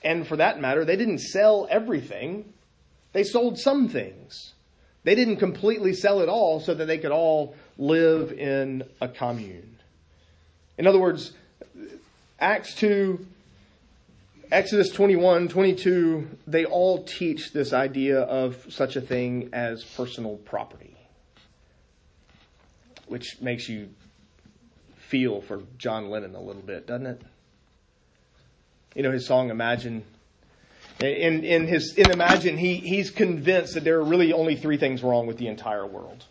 And 0.03 0.27
for 0.27 0.37
that 0.37 0.61
matter, 0.61 0.85
they 0.85 0.97
didn't 0.97 1.19
sell 1.19 1.67
everything, 1.71 2.53
they 3.13 3.23
sold 3.23 3.59
some 3.59 3.89
things. 3.89 4.55
They 5.05 5.15
didn't 5.15 5.37
completely 5.37 5.93
sell 5.93 6.21
it 6.21 6.29
all 6.29 6.61
so 6.61 6.75
that 6.75 6.87
they 6.87 6.99
could 6.99 7.13
all 7.13 7.55
live 7.77 8.33
in 8.33 8.85
a 9.01 9.09
commune. 9.09 9.79
In 10.77 10.87
other 10.87 10.99
words, 10.99 11.33
Acts 12.39 12.75
2, 12.75 13.27
Exodus 14.51 14.89
21, 14.89 15.49
22, 15.49 16.27
they 16.47 16.65
all 16.65 17.05
teach 17.05 17.53
this 17.53 17.75
idea 17.75 18.21
of 18.21 18.65
such 18.71 18.97
a 18.97 19.01
thing 19.03 19.51
as 19.53 19.85
personal 19.85 20.37
property, 20.37 20.97
which 23.09 23.43
makes 23.43 23.69
you 23.69 23.91
feel 24.97 25.43
for 25.43 25.61
John 25.77 26.09
Lennon 26.09 26.35
a 26.35 26.41
little 26.41 26.63
bit, 26.63 26.87
doesn't 26.87 27.07
it? 27.07 27.23
You 28.95 29.03
know, 29.03 29.13
his 29.13 29.27
song 29.27 29.51
Imagine. 29.51 30.03
In, 31.01 31.45
in 31.45 31.67
his, 31.67 31.93
in 31.99 32.11
Imagine, 32.11 32.57
he, 32.57 32.77
he's 32.77 33.11
convinced 33.11 33.75
that 33.75 33.85
there 33.85 33.99
are 33.99 34.05
really 34.05 34.33
only 34.33 34.57
three 34.57 34.79
things 34.79 35.03
wrong 35.03 35.27
with 35.27 35.37
the 35.37 35.49
entire 35.49 35.87
world. 35.87 36.25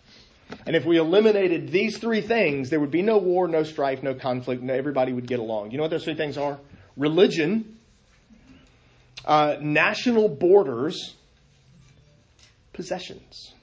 And 0.65 0.75
if 0.75 0.85
we 0.85 0.97
eliminated 0.97 1.71
these 1.71 1.99
three 1.99 2.21
things, 2.21 2.71
there 2.71 2.79
would 2.79 2.89
be 2.89 3.03
no 3.03 3.19
war, 3.19 3.47
no 3.47 3.61
strife, 3.61 4.01
no 4.01 4.15
conflict, 4.15 4.63
no, 4.63 4.73
everybody 4.73 5.13
would 5.13 5.27
get 5.27 5.37
along. 5.37 5.69
You 5.69 5.77
know 5.77 5.83
what 5.83 5.91
those 5.91 6.03
three 6.03 6.15
things 6.15 6.35
are? 6.35 6.57
Religion, 6.95 7.76
uh, 9.27 9.57
national 9.59 10.29
borders, 10.29 11.13
possessions. 12.71 13.53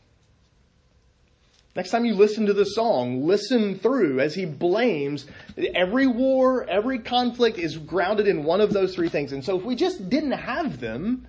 Next 1.74 1.90
time 1.90 2.04
you 2.04 2.14
listen 2.14 2.46
to 2.46 2.52
the 2.52 2.66
song, 2.66 3.26
listen 3.26 3.78
through 3.78 4.20
as 4.20 4.34
he 4.34 4.44
blames 4.44 5.26
every 5.74 6.06
war, 6.06 6.64
every 6.68 7.00
conflict 7.00 7.58
is 7.58 7.78
grounded 7.78 8.28
in 8.28 8.44
one 8.44 8.60
of 8.60 8.72
those 8.72 8.94
three 8.94 9.08
things. 9.08 9.32
And 9.32 9.44
so 9.44 9.58
if 9.58 9.64
we 9.64 9.74
just 9.74 10.08
didn't 10.08 10.32
have 10.32 10.78
them, 10.78 11.26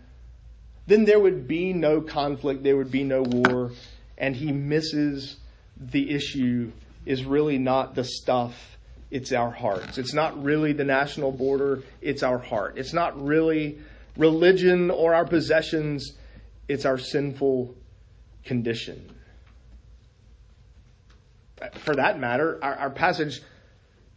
then 0.85 1.05
there 1.05 1.19
would 1.19 1.47
be 1.47 1.73
no 1.73 2.01
conflict, 2.01 2.61
there 2.61 2.77
would 2.77 2.91
be 2.91 3.03
no 3.03 3.23
war, 3.23 3.71
and 4.19 4.35
he 4.35 4.51
misses 4.51 5.37
the 5.77 6.11
issue 6.11 6.71
is 7.07 7.23
really 7.23 7.57
not 7.57 7.95
the 7.95 8.03
stuff, 8.03 8.77
it's 9.09 9.31
our 9.31 9.49
hearts. 9.49 9.97
It's 9.97 10.13
not 10.13 10.43
really 10.43 10.73
the 10.73 10.83
national 10.83 11.31
border, 11.31 11.81
it's 12.01 12.21
our 12.21 12.37
heart. 12.37 12.77
It's 12.77 12.93
not 12.93 13.19
really 13.19 13.79
religion 14.17 14.91
or 14.91 15.13
our 15.13 15.25
possessions, 15.25 16.13
it's 16.67 16.85
our 16.85 16.97
sinful 16.97 17.75
condition. 18.43 19.11
For 21.75 21.95
that 21.95 22.19
matter, 22.19 22.59
our, 22.61 22.75
our 22.75 22.89
passage 22.89 23.41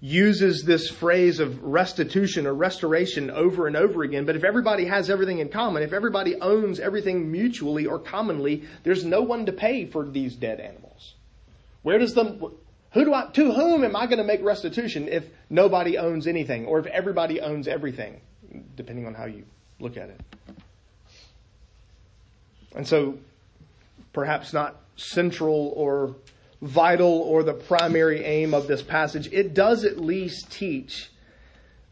uses 0.01 0.63
this 0.63 0.89
phrase 0.89 1.41
of 1.41 1.63
restitution 1.63 2.47
or 2.47 2.55
restoration 2.55 3.31
over 3.31 3.67
and 3.67 3.77
over 3.77 4.03
again. 4.03 4.25
But 4.25 4.37
if 4.37 4.45
everybody 4.45 4.85
has 4.85 5.11
everything 5.11 5.41
in 5.41 5.49
common, 5.49 5.83
if 5.83 5.93
everybody 5.93 6.37
owns 6.37 6.79
everything 6.79 7.33
mutually 7.33 7.87
or 7.87 7.99
commonly, 7.99 8.65
there's 8.85 9.05
no 9.05 9.23
one 9.23 9.47
to 9.47 9.53
pay 9.53 9.87
for 9.87 10.07
these 10.07 10.37
dead 10.37 10.61
animals. 10.61 11.15
Where 11.83 11.99
does 11.99 12.15
the 12.15 12.53
who 12.93 13.05
do 13.05 13.13
I 13.13 13.27
to 13.33 13.53
whom 13.53 13.85
am 13.85 13.97
I 13.97 14.07
going 14.07 14.19
to 14.19 14.25
make 14.25 14.43
restitution 14.43 15.09
if 15.09 15.29
nobody 15.51 15.99
owns 15.99 16.27
anything 16.27 16.67
or 16.67 16.79
if 16.79 16.87
everybody 16.87 17.41
owns 17.41 17.67
everything, 17.67 18.21
depending 18.77 19.07
on 19.07 19.15
how 19.15 19.25
you 19.25 19.45
look 19.81 19.97
at 19.97 20.11
it. 20.11 20.21
And 22.75 22.87
so 22.87 23.19
perhaps 24.13 24.53
not 24.53 24.77
central 24.97 25.73
or 25.77 26.15
vital 26.61 27.21
or 27.21 27.43
the 27.43 27.55
primary 27.55 28.25
aim 28.25 28.53
of 28.53 28.67
this 28.67 28.83
passage, 28.83 29.29
it 29.33 29.55
does 29.55 29.85
at 29.85 29.99
least 29.99 30.51
teach 30.51 31.11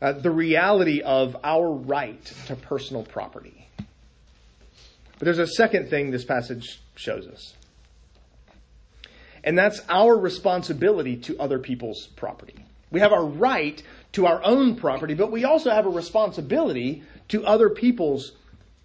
uh, 0.02 0.12
the 0.12 0.30
reality 0.30 1.00
of 1.00 1.36
our 1.42 1.70
right 1.70 2.24
to 2.46 2.56
personal 2.56 3.02
property. 3.02 3.68
But 5.18 5.24
there's 5.24 5.38
a 5.38 5.46
second 5.46 5.88
thing 5.88 6.10
this 6.10 6.24
passage 6.24 6.80
shows 6.96 7.26
us. 7.26 7.54
And 9.42 9.56
that's 9.56 9.80
our 9.88 10.16
responsibility 10.16 11.16
to 11.18 11.38
other 11.38 11.58
people's 11.58 12.08
property. 12.16 12.65
We 12.96 13.00
have 13.00 13.12
our 13.12 13.26
right 13.26 13.82
to 14.12 14.24
our 14.24 14.42
own 14.42 14.76
property, 14.76 15.12
but 15.12 15.30
we 15.30 15.44
also 15.44 15.68
have 15.68 15.84
a 15.84 15.90
responsibility 15.90 17.02
to 17.28 17.44
other 17.44 17.68
people's 17.68 18.32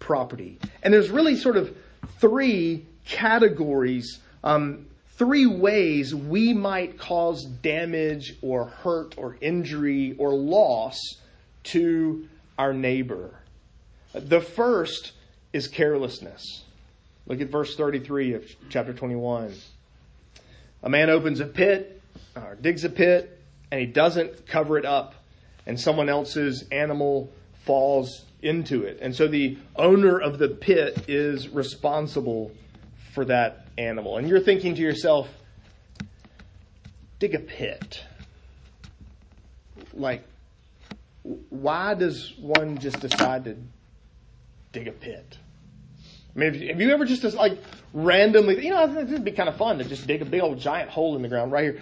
property. 0.00 0.58
And 0.82 0.92
there's 0.92 1.08
really 1.08 1.34
sort 1.34 1.56
of 1.56 1.74
three 2.18 2.84
categories, 3.06 4.20
um, 4.44 4.84
three 5.16 5.46
ways 5.46 6.14
we 6.14 6.52
might 6.52 6.98
cause 6.98 7.46
damage 7.46 8.34
or 8.42 8.66
hurt 8.66 9.14
or 9.16 9.38
injury 9.40 10.14
or 10.18 10.34
loss 10.34 10.98
to 11.62 12.28
our 12.58 12.74
neighbor. 12.74 13.30
The 14.12 14.42
first 14.42 15.12
is 15.54 15.68
carelessness. 15.68 16.64
Look 17.26 17.40
at 17.40 17.48
verse 17.48 17.76
33 17.76 18.34
of 18.34 18.44
chapter 18.68 18.92
21. 18.92 19.54
A 20.82 20.90
man 20.90 21.08
opens 21.08 21.40
a 21.40 21.46
pit, 21.46 22.02
or 22.36 22.58
digs 22.60 22.84
a 22.84 22.90
pit, 22.90 23.38
and 23.72 23.80
he 23.80 23.86
doesn't 23.86 24.46
cover 24.46 24.76
it 24.76 24.84
up, 24.84 25.14
and 25.66 25.80
someone 25.80 26.10
else's 26.10 26.64
animal 26.70 27.32
falls 27.64 28.26
into 28.42 28.82
it. 28.82 28.98
And 29.00 29.16
so 29.16 29.26
the 29.26 29.56
owner 29.76 30.18
of 30.18 30.38
the 30.38 30.48
pit 30.48 31.06
is 31.08 31.48
responsible 31.48 32.52
for 33.14 33.24
that 33.24 33.66
animal. 33.78 34.18
And 34.18 34.28
you're 34.28 34.40
thinking 34.40 34.74
to 34.74 34.82
yourself, 34.82 35.26
dig 37.18 37.34
a 37.34 37.38
pit. 37.38 38.04
Like, 39.94 40.22
why 41.22 41.94
does 41.94 42.34
one 42.38 42.76
just 42.76 43.00
decide 43.00 43.44
to 43.44 43.56
dig 44.72 44.86
a 44.86 44.92
pit? 44.92 45.38
I 46.36 46.38
mean, 46.38 46.68
have 46.68 46.80
you 46.80 46.90
ever 46.90 47.06
just 47.06 47.24
like 47.34 47.58
randomly, 47.94 48.62
you 48.66 48.70
know, 48.70 48.98
it'd 48.98 49.24
be 49.24 49.32
kind 49.32 49.48
of 49.48 49.56
fun 49.56 49.78
to 49.78 49.84
just 49.84 50.06
dig 50.06 50.20
a 50.20 50.26
big 50.26 50.42
old 50.42 50.58
giant 50.58 50.90
hole 50.90 51.16
in 51.16 51.22
the 51.22 51.28
ground 51.28 51.52
right 51.52 51.64
here 51.64 51.80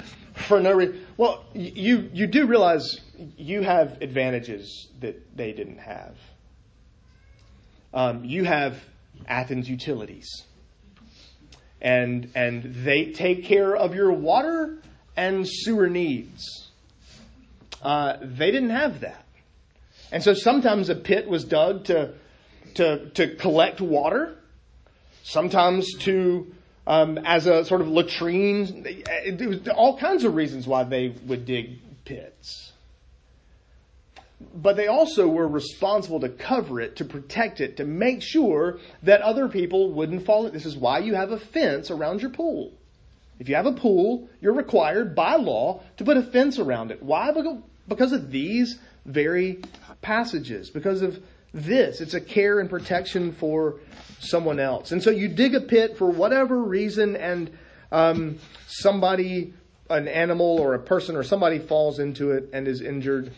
for 0.51 0.61
no 0.61 0.73
reason. 0.73 1.07
Well, 1.17 1.45
you 1.55 2.11
you 2.13 2.27
do 2.27 2.47
realize 2.47 3.01
you 3.37 3.63
have 3.63 4.03
advantages 4.03 4.89
that 4.99 5.37
they 5.37 5.53
didn't 5.53 5.79
have. 5.79 6.17
Um, 7.95 8.25
you 8.25 8.43
have 8.43 8.83
Athens 9.29 9.71
utilities, 9.71 10.29
and 11.81 12.33
and 12.35 12.65
they 12.85 13.13
take 13.13 13.45
care 13.45 13.77
of 13.77 13.95
your 13.95 14.11
water 14.11 14.83
and 15.17 15.49
sewer 15.49 15.89
needs. 15.89 16.69
Uh, 17.81 18.17
they 18.21 18.51
didn't 18.51 18.71
have 18.71 19.01
that, 19.03 19.25
and 20.11 20.21
so 20.21 20.35
sometimes 20.35 20.89
a 20.89 20.97
pit 20.97 21.29
was 21.29 21.45
dug 21.45 21.85
to 21.85 22.15
to 22.75 23.09
to 23.11 23.37
collect 23.37 23.81
water 23.81 24.37
sometimes 25.23 25.87
to 26.01 26.53
um, 26.91 27.19
as 27.19 27.47
a 27.47 27.65
sort 27.65 27.81
of 27.81 27.89
latrine. 27.89 28.83
There 29.33 29.49
was 29.49 29.69
all 29.69 29.97
kinds 29.97 30.25
of 30.25 30.35
reasons 30.35 30.67
why 30.67 30.83
they 30.83 31.15
would 31.25 31.47
dig 31.47 31.79
pits. 32.05 32.73
But 34.53 34.77
they 34.77 34.89
also 34.89 35.29
were 35.29 35.47
responsible 35.47 36.19
to 36.21 36.29
cover 36.29 36.81
it, 36.81 36.97
to 36.97 37.05
protect 37.05 37.61
it, 37.61 37.77
to 37.77 37.85
make 37.85 38.23
sure 38.23 38.81
that 39.05 39.21
other 39.21 39.49
people 39.49 39.93
wouldn't 39.93 40.27
fall. 40.27 40.51
This 40.51 40.67
is 40.67 40.77
why 40.77 40.99
you 40.99 41.15
have 41.15 41.31
a 41.31 41.39
fence 41.39 41.93
around 41.93 42.23
your 42.23 42.31
pool. 42.31 42.73
If 43.39 43.49
you 43.49 43.55
have 43.55 43.67
a 43.67 43.73
pool, 43.73 44.29
you're 44.41 44.53
required 44.53 45.15
by 45.15 45.37
law 45.37 45.83
to 45.99 46.05
put 46.05 46.17
a 46.17 46.23
fence 46.23 46.59
around 46.59 46.91
it. 46.91 47.01
Why? 47.01 47.33
Because 47.87 48.11
of 48.13 48.33
these 48.33 48.81
very 49.07 49.61
passages. 50.03 50.71
Because 50.71 51.03
of 51.03 51.23
this. 51.53 52.01
It's 52.01 52.15
a 52.15 52.21
care 52.21 52.61
and 52.61 52.71
protection 52.71 53.33
for 53.33 53.77
someone 54.21 54.61
else. 54.61 54.93
And 54.93 55.03
so 55.03 55.11
you 55.11 55.29
dig 55.29 55.55
a 55.55 55.61
pit 55.61 55.97
for 55.97 56.11
whatever 56.11 56.63
reason, 56.63 57.17
and 57.17 57.51
um, 57.91 58.39
somebody, 58.67 59.55
an 59.89 60.09
animal 60.09 60.59
or 60.59 60.75
a 60.75 60.79
person 60.79 61.17
or 61.17 61.23
somebody 61.23 61.59
falls 61.59 61.99
into 61.99 62.33
it 62.33 62.51
and 62.53 62.69
is 62.69 62.81
injured. 62.81 63.33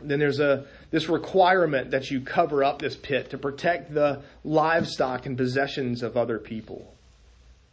Then 0.00 0.18
there's 0.18 0.40
a 0.40 0.66
this 0.90 1.08
requirement 1.08 1.90
that 1.90 2.10
you 2.10 2.20
cover 2.20 2.62
up 2.62 2.78
this 2.78 2.94
pit 2.94 3.30
to 3.30 3.38
protect 3.38 3.92
the 3.94 4.22
livestock 4.44 5.26
and 5.26 5.36
possessions 5.36 6.02
of 6.02 6.16
other 6.16 6.38
people. 6.38 6.94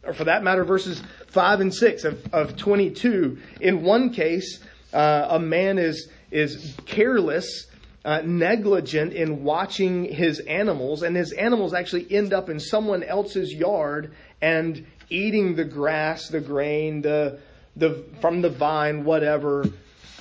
Or 0.02 0.14
for 0.14 0.24
that 0.24 0.42
matter, 0.42 0.64
verses 0.64 1.02
5 1.28 1.60
and 1.60 1.74
6 1.74 2.04
of, 2.04 2.34
of 2.34 2.56
22. 2.56 3.38
In 3.60 3.82
one 3.82 4.10
case, 4.10 4.60
uh, 4.94 5.26
a 5.30 5.38
man 5.38 5.78
is, 5.78 6.08
is 6.30 6.74
careless 6.86 7.66
uh, 8.04 8.22
negligent 8.24 9.12
in 9.12 9.44
watching 9.44 10.04
his 10.04 10.40
animals, 10.40 11.02
and 11.02 11.16
his 11.16 11.32
animals 11.32 11.74
actually 11.74 12.06
end 12.10 12.32
up 12.32 12.48
in 12.48 12.58
someone 12.58 13.02
else's 13.02 13.52
yard 13.52 14.14
and 14.40 14.86
eating 15.10 15.54
the 15.56 15.64
grass, 15.64 16.28
the 16.28 16.40
grain, 16.40 17.02
the, 17.02 17.38
the, 17.76 18.04
from 18.20 18.40
the 18.40 18.48
vine, 18.48 19.04
whatever, 19.04 19.66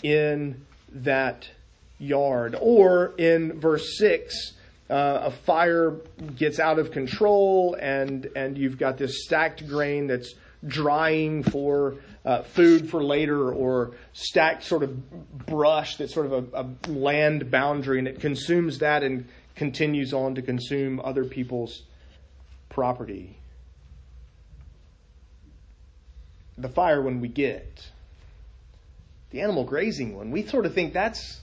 in 0.04 0.66
that 0.92 1.50
yard. 2.00 2.56
Or 2.60 3.14
in 3.18 3.60
verse 3.60 3.98
6, 3.98 4.54
uh, 4.90 5.20
a 5.24 5.32
fire 5.32 5.98
gets 6.36 6.60
out 6.60 6.80
of 6.80 6.92
control 6.92 7.78
and, 7.80 8.28
and 8.36 8.58
you've 8.58 8.78
got 8.78 8.98
this 8.98 9.24
stacked 9.24 9.68
grain 9.68 10.08
that's 10.08 10.34
drying 10.66 11.44
for 11.44 11.96
uh, 12.30 12.44
food 12.44 12.88
for 12.88 13.04
later 13.04 13.52
or 13.52 13.94
stacked 14.14 14.64
sort 14.64 14.84
of 14.84 15.48
brush 15.48 15.96
that's 15.96 16.14
sort 16.14 16.28
of 16.28 16.54
a, 16.54 16.62
a 16.62 16.92
land 16.92 17.50
boundary 17.50 17.98
and 17.98 18.08
it 18.08 18.20
consumes 18.20 18.78
that 18.78 19.02
and 19.02 19.28
continues 19.56 20.14
on 20.14 20.36
to 20.36 20.42
consume 20.44 21.02
other 21.04 21.26
people's 21.26 21.86
property. 22.70 23.36
The 26.56 26.70
fire 26.70 27.02
one 27.02 27.20
we 27.20 27.30
get. 27.30 27.90
The 29.32 29.42
animal 29.42 29.64
grazing 29.64 30.16
one, 30.16 30.30
we 30.30 30.46
sort 30.46 30.68
of 30.68 30.76
think 30.76 30.94
that's 30.94 31.42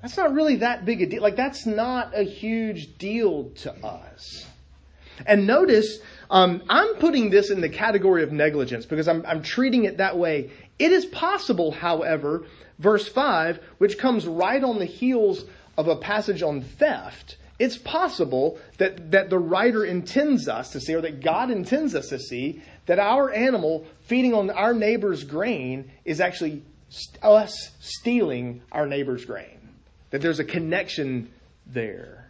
that's 0.00 0.16
not 0.16 0.34
really 0.34 0.56
that 0.56 0.84
big 0.84 1.02
a 1.02 1.06
deal. 1.06 1.22
Like 1.22 1.36
that's 1.36 1.66
not 1.66 2.18
a 2.18 2.24
huge 2.24 2.98
deal 2.98 3.50
to 3.62 3.72
us. 3.86 4.44
And 5.24 5.46
notice, 5.46 5.98
um, 6.32 6.62
I'm 6.68 6.94
putting 6.94 7.28
this 7.28 7.50
in 7.50 7.60
the 7.60 7.68
category 7.68 8.22
of 8.22 8.32
negligence 8.32 8.86
because 8.86 9.06
I'm, 9.06 9.24
I'm 9.26 9.42
treating 9.42 9.84
it 9.84 9.98
that 9.98 10.16
way. 10.16 10.50
It 10.78 10.90
is 10.90 11.04
possible, 11.04 11.70
however, 11.70 12.46
verse 12.78 13.06
5, 13.06 13.60
which 13.76 13.98
comes 13.98 14.26
right 14.26 14.64
on 14.64 14.78
the 14.78 14.86
heels 14.86 15.44
of 15.76 15.88
a 15.88 15.96
passage 15.96 16.42
on 16.42 16.62
theft, 16.62 17.36
it's 17.58 17.76
possible 17.76 18.58
that, 18.78 19.10
that 19.10 19.28
the 19.28 19.38
writer 19.38 19.84
intends 19.84 20.48
us 20.48 20.70
to 20.70 20.80
see, 20.80 20.94
or 20.94 21.02
that 21.02 21.20
God 21.20 21.50
intends 21.50 21.94
us 21.94 22.08
to 22.08 22.18
see, 22.18 22.62
that 22.86 22.98
our 22.98 23.30
animal 23.30 23.86
feeding 24.06 24.32
on 24.32 24.50
our 24.50 24.72
neighbor's 24.72 25.24
grain 25.24 25.90
is 26.04 26.20
actually 26.20 26.62
us 27.22 27.70
stealing 27.78 28.62
our 28.72 28.86
neighbor's 28.86 29.26
grain. 29.26 29.60
That 30.10 30.22
there's 30.22 30.40
a 30.40 30.44
connection 30.44 31.30
there. 31.66 32.21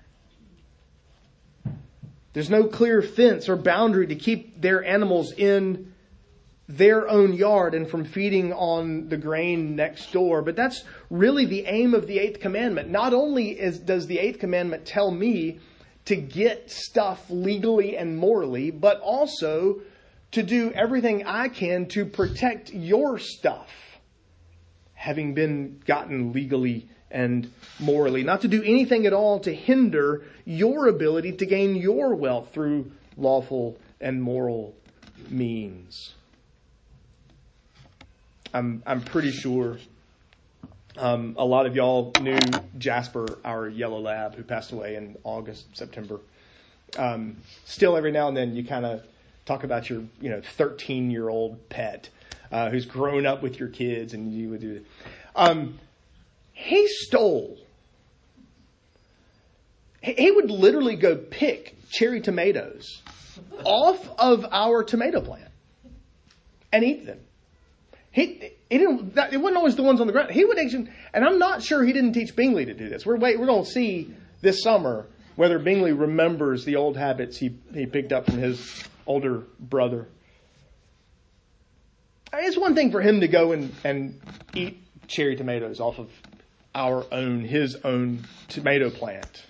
There's 2.32 2.50
no 2.50 2.64
clear 2.64 3.02
fence 3.02 3.48
or 3.48 3.56
boundary 3.56 4.06
to 4.06 4.14
keep 4.14 4.60
their 4.60 4.84
animals 4.84 5.32
in 5.32 5.92
their 6.68 7.08
own 7.08 7.34
yard 7.34 7.74
and 7.74 7.88
from 7.88 8.04
feeding 8.04 8.52
on 8.52 9.08
the 9.08 9.16
grain 9.16 9.76
next 9.76 10.12
door. 10.12 10.40
But 10.40 10.56
that's 10.56 10.84
really 11.10 11.44
the 11.44 11.66
aim 11.66 11.92
of 11.92 12.06
the 12.06 12.18
eighth 12.18 12.40
commandment. 12.40 12.88
Not 12.88 13.12
only 13.12 13.50
is, 13.50 13.78
does 13.78 14.06
the 14.06 14.18
eighth 14.18 14.38
commandment 14.38 14.86
tell 14.86 15.10
me 15.10 15.60
to 16.06 16.16
get 16.16 16.70
stuff 16.70 17.26
legally 17.28 17.96
and 17.96 18.16
morally, 18.16 18.70
but 18.70 19.00
also 19.00 19.82
to 20.32 20.42
do 20.42 20.72
everything 20.72 21.26
I 21.26 21.48
can 21.48 21.86
to 21.88 22.06
protect 22.06 22.72
your 22.72 23.18
stuff, 23.18 23.70
having 24.94 25.34
been 25.34 25.82
gotten 25.84 26.32
legally 26.32 26.88
and 27.12 27.52
morally. 27.78 28.24
Not 28.24 28.40
to 28.40 28.48
do 28.48 28.62
anything 28.62 29.06
at 29.06 29.12
all 29.12 29.38
to 29.40 29.54
hinder 29.54 30.24
your 30.44 30.88
ability 30.88 31.32
to 31.32 31.46
gain 31.46 31.76
your 31.76 32.14
wealth 32.14 32.52
through 32.52 32.90
lawful 33.16 33.76
and 34.00 34.20
moral 34.20 34.74
means. 35.28 36.14
I'm, 38.52 38.82
I'm 38.86 39.02
pretty 39.02 39.30
sure 39.30 39.78
um, 40.98 41.36
a 41.38 41.44
lot 41.44 41.66
of 41.66 41.76
y'all 41.76 42.12
knew 42.20 42.38
Jasper, 42.78 43.38
our 43.44 43.68
yellow 43.68 44.00
lab, 44.00 44.34
who 44.34 44.42
passed 44.42 44.72
away 44.72 44.96
in 44.96 45.16
August, 45.24 45.76
September. 45.76 46.20
Um, 46.98 47.36
still, 47.64 47.96
every 47.96 48.12
now 48.12 48.28
and 48.28 48.36
then, 48.36 48.54
you 48.54 48.64
kind 48.64 48.84
of 48.84 49.02
talk 49.46 49.64
about 49.64 49.88
your, 49.88 50.02
you 50.20 50.28
know, 50.28 50.42
13 50.56 51.10
year 51.10 51.28
old 51.28 51.68
pet 51.70 52.10
uh, 52.50 52.68
who's 52.68 52.84
grown 52.84 53.24
up 53.24 53.42
with 53.42 53.58
your 53.58 53.68
kids, 53.68 54.12
and 54.12 54.32
you 54.32 54.50
would 54.50 54.60
do. 54.60 54.84
Um, 55.34 55.78
he 56.62 56.86
stole. 56.86 57.58
He 60.00 60.30
would 60.30 60.50
literally 60.50 60.96
go 60.96 61.16
pick 61.16 61.76
cherry 61.90 62.20
tomatoes 62.20 63.02
off 63.64 64.08
of 64.18 64.46
our 64.50 64.82
tomato 64.82 65.20
plant 65.20 65.50
and 66.72 66.84
eat 66.84 67.06
them. 67.06 67.20
He, 68.10 68.52
he 68.68 68.78
didn't, 68.78 69.16
it 69.16 69.38
wasn't 69.38 69.56
always 69.56 69.76
the 69.76 69.82
ones 69.82 70.00
on 70.00 70.06
the 70.06 70.12
ground. 70.12 70.30
He 70.30 70.44
would 70.44 70.58
actually, 70.58 70.88
and 71.12 71.24
I'm 71.24 71.38
not 71.38 71.62
sure 71.62 71.82
he 71.82 71.92
didn't 71.92 72.12
teach 72.12 72.34
Bingley 72.36 72.64
to 72.66 72.74
do 72.74 72.88
this. 72.88 73.06
We're 73.06 73.16
wait, 73.16 73.38
we're 73.38 73.46
going 73.46 73.64
to 73.64 73.70
see 73.70 74.14
this 74.40 74.62
summer 74.62 75.06
whether 75.36 75.58
Bingley 75.58 75.92
remembers 75.92 76.64
the 76.64 76.76
old 76.76 76.96
habits 76.96 77.38
he, 77.38 77.56
he 77.72 77.86
picked 77.86 78.12
up 78.12 78.26
from 78.26 78.38
his 78.38 78.84
older 79.06 79.42
brother. 79.58 80.08
It's 82.34 82.56
one 82.56 82.74
thing 82.74 82.90
for 82.90 83.00
him 83.00 83.20
to 83.20 83.28
go 83.28 83.52
and, 83.52 83.74
and 83.84 84.20
eat 84.54 84.80
cherry 85.06 85.36
tomatoes 85.36 85.80
off 85.80 85.98
of 85.98 86.10
our 86.74 87.04
own, 87.12 87.40
his 87.40 87.76
own 87.84 88.24
tomato 88.48 88.90
plant. 88.90 89.44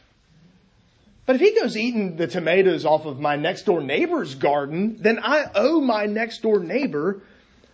But 1.24 1.36
if 1.36 1.42
he 1.42 1.54
goes 1.54 1.76
eating 1.76 2.16
the 2.16 2.26
tomatoes 2.26 2.84
off 2.84 3.06
of 3.06 3.20
my 3.20 3.36
next 3.36 3.62
door 3.62 3.80
neighbor's 3.80 4.34
garden, 4.34 4.96
then 5.00 5.20
I 5.22 5.46
owe 5.54 5.80
my 5.80 6.06
next 6.06 6.42
door 6.42 6.58
neighbor 6.58 7.22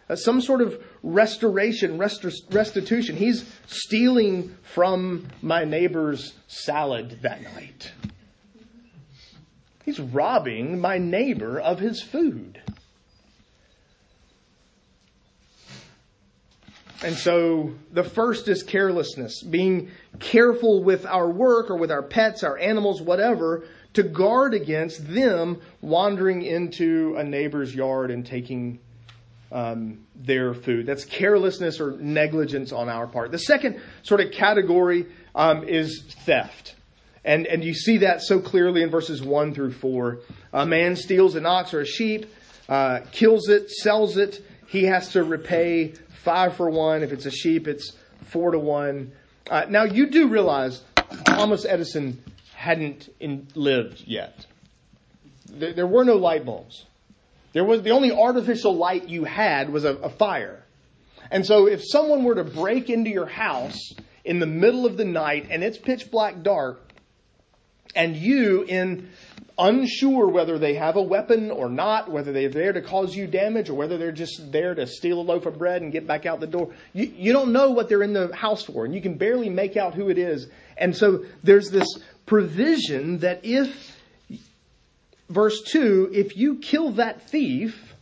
uh, 0.08 0.16
some 0.16 0.40
sort 0.40 0.60
of 0.62 0.82
restoration, 1.02 1.98
restitution. 1.98 3.16
He's 3.16 3.44
stealing 3.66 4.56
from 4.62 5.28
my 5.42 5.64
neighbor's 5.64 6.34
salad 6.46 7.18
that 7.22 7.42
night. 7.42 7.92
He's 9.84 10.00
robbing 10.00 10.80
my 10.80 10.98
neighbor 10.98 11.58
of 11.58 11.78
his 11.78 12.02
food. 12.02 12.60
And 17.02 17.14
so 17.16 17.74
the 17.92 18.02
first 18.02 18.48
is 18.48 18.62
carelessness, 18.62 19.42
being 19.42 19.90
careful 20.18 20.82
with 20.82 21.06
our 21.06 21.30
work 21.30 21.70
or 21.70 21.76
with 21.76 21.92
our 21.92 22.02
pets, 22.02 22.42
our 22.42 22.58
animals, 22.58 23.00
whatever, 23.00 23.64
to 23.94 24.02
guard 24.02 24.52
against 24.52 25.08
them 25.08 25.60
wandering 25.80 26.42
into 26.42 27.14
a 27.16 27.24
neighbor's 27.24 27.74
yard 27.74 28.10
and 28.10 28.26
taking 28.26 28.80
um, 29.52 30.04
their 30.14 30.54
food. 30.54 30.86
That's 30.86 31.04
carelessness 31.04 31.80
or 31.80 31.92
negligence 31.92 32.72
on 32.72 32.88
our 32.88 33.06
part. 33.06 33.30
The 33.30 33.38
second 33.38 33.80
sort 34.02 34.20
of 34.20 34.32
category 34.32 35.06
um, 35.34 35.64
is 35.64 36.02
theft. 36.24 36.74
And, 37.24 37.46
and 37.46 37.62
you 37.64 37.74
see 37.74 37.98
that 37.98 38.22
so 38.22 38.40
clearly 38.40 38.82
in 38.82 38.90
verses 38.90 39.22
1 39.22 39.54
through 39.54 39.72
4. 39.72 40.20
A 40.52 40.66
man 40.66 40.96
steals 40.96 41.34
an 41.34 41.46
ox 41.46 41.74
or 41.74 41.80
a 41.80 41.86
sheep, 41.86 42.26
uh, 42.68 43.00
kills 43.12 43.48
it, 43.48 43.70
sells 43.70 44.16
it. 44.16 44.44
He 44.68 44.84
has 44.84 45.12
to 45.12 45.24
repay 45.24 45.94
five 46.22 46.56
for 46.56 46.68
one. 46.68 47.02
If 47.02 47.10
it's 47.10 47.24
a 47.24 47.30
sheep, 47.30 47.66
it's 47.66 47.96
four 48.26 48.50
to 48.50 48.58
one. 48.58 49.12
Uh, 49.50 49.64
now, 49.68 49.84
you 49.84 50.10
do 50.10 50.28
realize 50.28 50.82
Thomas 51.24 51.64
Edison 51.64 52.22
hadn't 52.54 53.08
in, 53.18 53.48
lived 53.54 54.04
yet. 54.06 54.44
There, 55.50 55.72
there 55.72 55.86
were 55.86 56.04
no 56.04 56.16
light 56.16 56.44
bulbs. 56.44 56.84
There 57.54 57.64
was 57.64 57.80
the 57.80 57.92
only 57.92 58.12
artificial 58.12 58.76
light 58.76 59.08
you 59.08 59.24
had 59.24 59.70
was 59.70 59.84
a, 59.84 59.94
a 59.96 60.10
fire. 60.10 60.62
And 61.30 61.46
so 61.46 61.66
if 61.66 61.82
someone 61.82 62.24
were 62.24 62.34
to 62.34 62.44
break 62.44 62.90
into 62.90 63.08
your 63.08 63.26
house 63.26 63.94
in 64.22 64.38
the 64.38 64.46
middle 64.46 64.84
of 64.84 64.98
the 64.98 65.04
night 65.04 65.46
and 65.50 65.64
it's 65.64 65.78
pitch 65.78 66.10
black 66.10 66.42
dark, 66.42 66.92
and 67.94 68.16
you 68.16 68.64
in 68.64 69.08
unsure 69.58 70.28
whether 70.28 70.58
they 70.58 70.74
have 70.74 70.96
a 70.96 71.02
weapon 71.02 71.50
or 71.50 71.68
not, 71.68 72.10
whether 72.10 72.32
they're 72.32 72.48
there 72.48 72.72
to 72.72 72.80
cause 72.80 73.16
you 73.16 73.26
damage 73.26 73.68
or 73.68 73.74
whether 73.74 73.98
they're 73.98 74.12
just 74.12 74.52
there 74.52 74.74
to 74.74 74.86
steal 74.86 75.20
a 75.20 75.22
loaf 75.22 75.46
of 75.46 75.58
bread 75.58 75.82
and 75.82 75.92
get 75.92 76.06
back 76.06 76.26
out 76.26 76.40
the 76.40 76.46
door. 76.46 76.72
You, 76.92 77.12
you 77.16 77.32
don't 77.32 77.52
know 77.52 77.70
what 77.70 77.88
they're 77.88 78.02
in 78.02 78.12
the 78.12 78.34
house 78.34 78.64
for, 78.64 78.84
and 78.84 78.94
you 78.94 79.00
can 79.00 79.14
barely 79.14 79.50
make 79.50 79.76
out 79.76 79.94
who 79.94 80.08
it 80.08 80.18
is. 80.18 80.46
And 80.76 80.96
so 80.96 81.24
there's 81.42 81.70
this 81.70 81.88
provision 82.26 83.18
that 83.18 83.40
if 83.42 83.96
verse 85.28 85.62
2 85.62 86.10
if 86.12 86.36
you 86.36 86.56
kill 86.56 86.92
that 86.92 87.28
thief, 87.28 87.94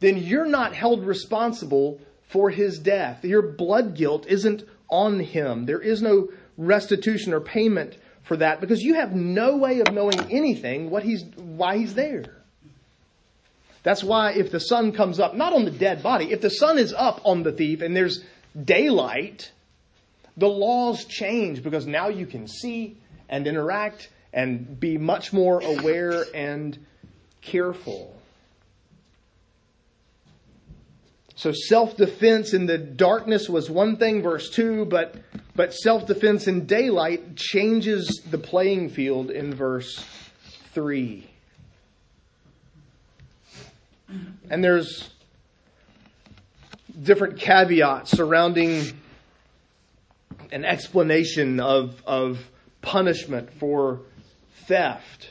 then 0.00 0.16
you're 0.16 0.46
not 0.46 0.74
held 0.74 1.04
responsible 1.04 2.00
for 2.28 2.50
his 2.50 2.78
death. 2.78 3.24
Your 3.24 3.42
blood 3.42 3.94
guilt 3.94 4.26
isn't 4.26 4.64
on 4.88 5.20
him. 5.20 5.66
There 5.66 5.80
is 5.80 6.00
no 6.00 6.28
restitution 6.56 7.32
or 7.32 7.40
payment 7.40 7.96
for 8.22 8.36
that 8.36 8.60
because 8.60 8.80
you 8.82 8.94
have 8.94 9.14
no 9.14 9.56
way 9.56 9.80
of 9.80 9.92
knowing 9.92 10.20
anything 10.30 10.90
what 10.90 11.02
he's, 11.02 11.24
why 11.36 11.78
he's 11.78 11.94
there. 11.94 12.24
That's 13.82 14.04
why 14.04 14.32
if 14.32 14.50
the 14.50 14.60
sun 14.60 14.92
comes 14.92 15.18
up, 15.18 15.34
not 15.34 15.52
on 15.52 15.64
the 15.64 15.70
dead 15.70 16.02
body, 16.02 16.32
if 16.32 16.40
the 16.40 16.50
sun 16.50 16.78
is 16.78 16.92
up 16.92 17.22
on 17.24 17.42
the 17.42 17.52
thief 17.52 17.80
and 17.80 17.96
there's 17.96 18.22
daylight, 18.62 19.52
the 20.36 20.48
laws 20.48 21.04
change 21.04 21.62
because 21.62 21.86
now 21.86 22.08
you 22.08 22.26
can 22.26 22.46
see 22.46 22.98
and 23.28 23.46
interact 23.46 24.10
and 24.32 24.78
be 24.78 24.98
much 24.98 25.32
more 25.32 25.60
aware 25.60 26.24
and 26.34 26.78
careful. 27.40 28.19
So 31.40 31.52
self-defense 31.52 32.52
in 32.52 32.66
the 32.66 32.76
darkness 32.76 33.48
was 33.48 33.70
one 33.70 33.96
thing, 33.96 34.20
verse 34.20 34.50
2, 34.50 34.84
but, 34.84 35.14
but 35.56 35.72
self-defense 35.72 36.46
in 36.46 36.66
daylight 36.66 37.34
changes 37.34 38.20
the 38.30 38.36
playing 38.36 38.90
field 38.90 39.30
in 39.30 39.54
verse 39.54 40.04
3. 40.74 41.26
And 44.50 44.62
there's 44.62 45.08
different 47.02 47.38
caveats 47.38 48.10
surrounding 48.10 49.00
an 50.52 50.66
explanation 50.66 51.58
of, 51.58 52.02
of 52.06 52.50
punishment 52.82 53.50
for 53.54 54.02
theft. 54.66 55.30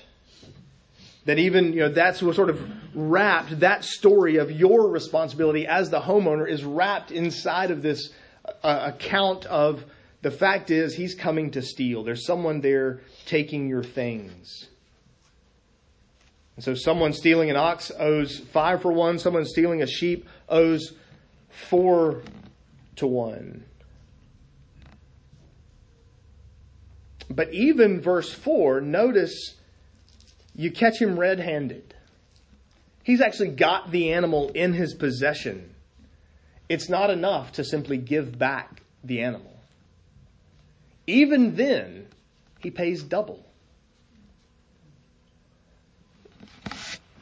That 1.29 1.37
even, 1.37 1.73
you 1.73 1.81
know, 1.81 1.89
that's 1.89 2.23
what 2.23 2.35
sort 2.35 2.49
of 2.49 2.59
wrapped, 2.95 3.59
that 3.59 3.83
story 3.83 4.37
of 4.37 4.51
your 4.51 4.89
responsibility 4.89 5.67
as 5.67 5.91
the 5.91 6.01
homeowner 6.01 6.49
is 6.49 6.63
wrapped 6.63 7.11
inside 7.11 7.69
of 7.69 7.83
this 7.83 8.09
uh, 8.63 8.91
account 8.95 9.45
of 9.45 9.85
the 10.23 10.31
fact 10.31 10.71
is 10.71 10.95
he's 10.95 11.13
coming 11.13 11.51
to 11.51 11.61
steal. 11.61 12.03
There's 12.03 12.25
someone 12.25 12.61
there 12.61 13.01
taking 13.27 13.69
your 13.69 13.83
things. 13.83 14.69
And 16.55 16.65
so 16.65 16.73
someone 16.73 17.13
stealing 17.13 17.51
an 17.51 17.57
ox 17.57 17.91
owes 17.99 18.39
five 18.39 18.81
for 18.81 18.91
one, 18.91 19.19
someone 19.19 19.45
stealing 19.45 19.83
a 19.83 19.87
sheep 19.87 20.27
owes 20.49 20.93
four 21.51 22.23
to 22.95 23.05
one. 23.05 23.65
But 27.29 27.53
even 27.53 28.01
verse 28.01 28.33
4, 28.33 28.81
notice 28.81 29.58
you 30.59 30.69
catch 30.69 31.01
him 31.01 31.17
red 31.17 31.39
handed. 31.39 31.95
He's 33.01 33.21
actually 33.21 33.51
got 33.51 33.91
the 33.91 34.11
animal 34.11 34.49
in 34.49 34.73
his 34.73 34.93
possession. 34.93 35.73
It's 36.67 36.89
not 36.89 37.09
enough 37.09 37.53
to 37.53 37.63
simply 37.63 37.95
give 37.95 38.37
back 38.37 38.81
the 39.01 39.21
animal. 39.21 39.53
Even 41.07 41.55
then, 41.55 42.07
he 42.59 42.71
pays 42.71 43.01
double. 43.01 43.45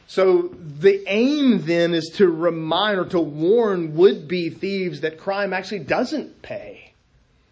So 0.07 0.49
the 0.79 1.03
aim 1.05 1.63
then 1.63 1.93
is 1.93 2.11
to 2.15 2.27
remind 2.27 2.97
or 2.97 3.05
to 3.05 3.19
warn 3.19 3.95
would 3.97 4.27
be 4.27 4.49
thieves 4.49 5.01
that 5.01 5.19
crime 5.19 5.53
actually 5.53 5.81
doesn't 5.81 6.41
pay. 6.41 6.93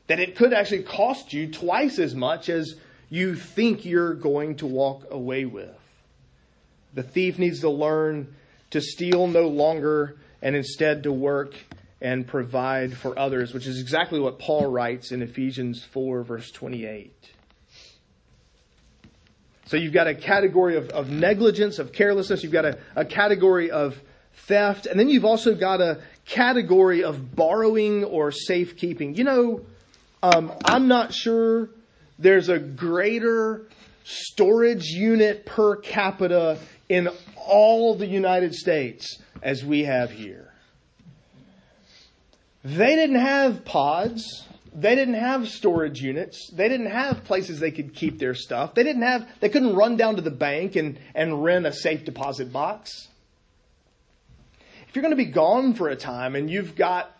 That 0.07 0.19
it 0.19 0.35
could 0.35 0.51
actually 0.51 0.81
cost 0.81 1.31
you 1.31 1.51
twice 1.51 1.99
as 1.99 2.15
much 2.15 2.49
as 2.49 2.75
you 3.09 3.35
think 3.35 3.85
you're 3.85 4.13
going 4.13 4.55
to 4.57 4.65
walk 4.65 5.07
away 5.11 5.45
with. 5.45 5.69
The 6.93 7.03
thief 7.03 7.37
needs 7.37 7.59
to 7.61 7.69
learn 7.69 8.33
to 8.71 8.81
steal 8.81 9.27
no 9.27 9.47
longer 9.47 10.15
and 10.41 10.55
instead 10.55 11.03
to 11.03 11.11
work 11.11 11.55
and 12.01 12.27
provide 12.27 12.95
for 12.95 13.17
others, 13.17 13.53
which 13.53 13.67
is 13.67 13.79
exactly 13.79 14.19
what 14.19 14.39
Paul 14.39 14.69
writes 14.69 15.11
in 15.11 15.21
Ephesians 15.21 15.83
4, 15.83 16.23
verse 16.23 16.51
28. 16.51 17.13
So 19.67 19.77
you've 19.77 19.93
got 19.93 20.07
a 20.07 20.13
category 20.13 20.77
of, 20.77 20.89
of 20.89 21.09
negligence, 21.09 21.79
of 21.79 21.91
carelessness, 21.91 22.43
you've 22.43 22.51
got 22.51 22.65
a, 22.65 22.77
a 22.95 23.05
category 23.05 23.71
of 23.71 23.99
theft, 24.45 24.85
and 24.85 24.99
then 24.99 25.09
you've 25.09 25.25
also 25.25 25.55
got 25.55 25.81
a 25.81 26.01
category 26.25 27.03
of 27.03 27.35
borrowing 27.35 28.03
or 28.03 28.31
safekeeping. 28.31 29.15
You 29.15 29.23
know, 29.23 29.61
um, 30.21 30.51
I'm 30.63 30.87
not 30.87 31.13
sure 31.13 31.69
there's 32.17 32.49
a 32.49 32.59
greater 32.59 33.67
storage 34.03 34.85
unit 34.85 35.45
per 35.45 35.75
capita 35.77 36.59
in 36.87 37.09
all 37.35 37.95
the 37.95 38.05
United 38.05 38.53
States 38.53 39.21
as 39.41 39.63
we 39.63 39.83
have 39.83 40.11
here. 40.11 40.51
They 42.63 42.95
didn't 42.95 43.19
have 43.19 43.65
pods. 43.65 44.47
They 44.73 44.95
didn't 44.95 45.15
have 45.15 45.47
storage 45.47 46.01
units. 46.01 46.49
They 46.51 46.67
didn't 46.67 46.89
have 46.91 47.23
places 47.23 47.59
they 47.59 47.71
could 47.71 47.93
keep 47.93 48.19
their 48.19 48.33
stuff. 48.33 48.73
They 48.73 48.83
didn't 48.83 49.03
have, 49.03 49.27
they 49.39 49.49
couldn't 49.49 49.75
run 49.75 49.97
down 49.97 50.15
to 50.15 50.21
the 50.21 50.31
bank 50.31 50.75
and, 50.75 50.97
and 51.13 51.43
rent 51.43 51.65
a 51.65 51.73
safe 51.73 52.05
deposit 52.05 52.51
box. 52.51 53.07
If 54.87 54.95
you're 54.95 55.03
going 55.03 55.11
to 55.11 55.23
be 55.23 55.25
gone 55.25 55.73
for 55.73 55.89
a 55.89 55.95
time 55.95 56.35
and 56.35 56.49
you've 56.49 56.75
got 56.75 57.15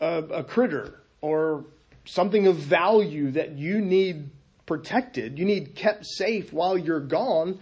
a, 0.00 0.18
a 0.18 0.44
critter 0.44 1.00
or 1.20 1.64
something 2.10 2.46
of 2.46 2.56
value 2.56 3.30
that 3.30 3.52
you 3.52 3.80
need 3.80 4.30
protected, 4.66 5.38
you 5.38 5.44
need 5.44 5.74
kept 5.74 6.04
safe 6.04 6.52
while 6.52 6.76
you're 6.76 7.00
gone, 7.00 7.58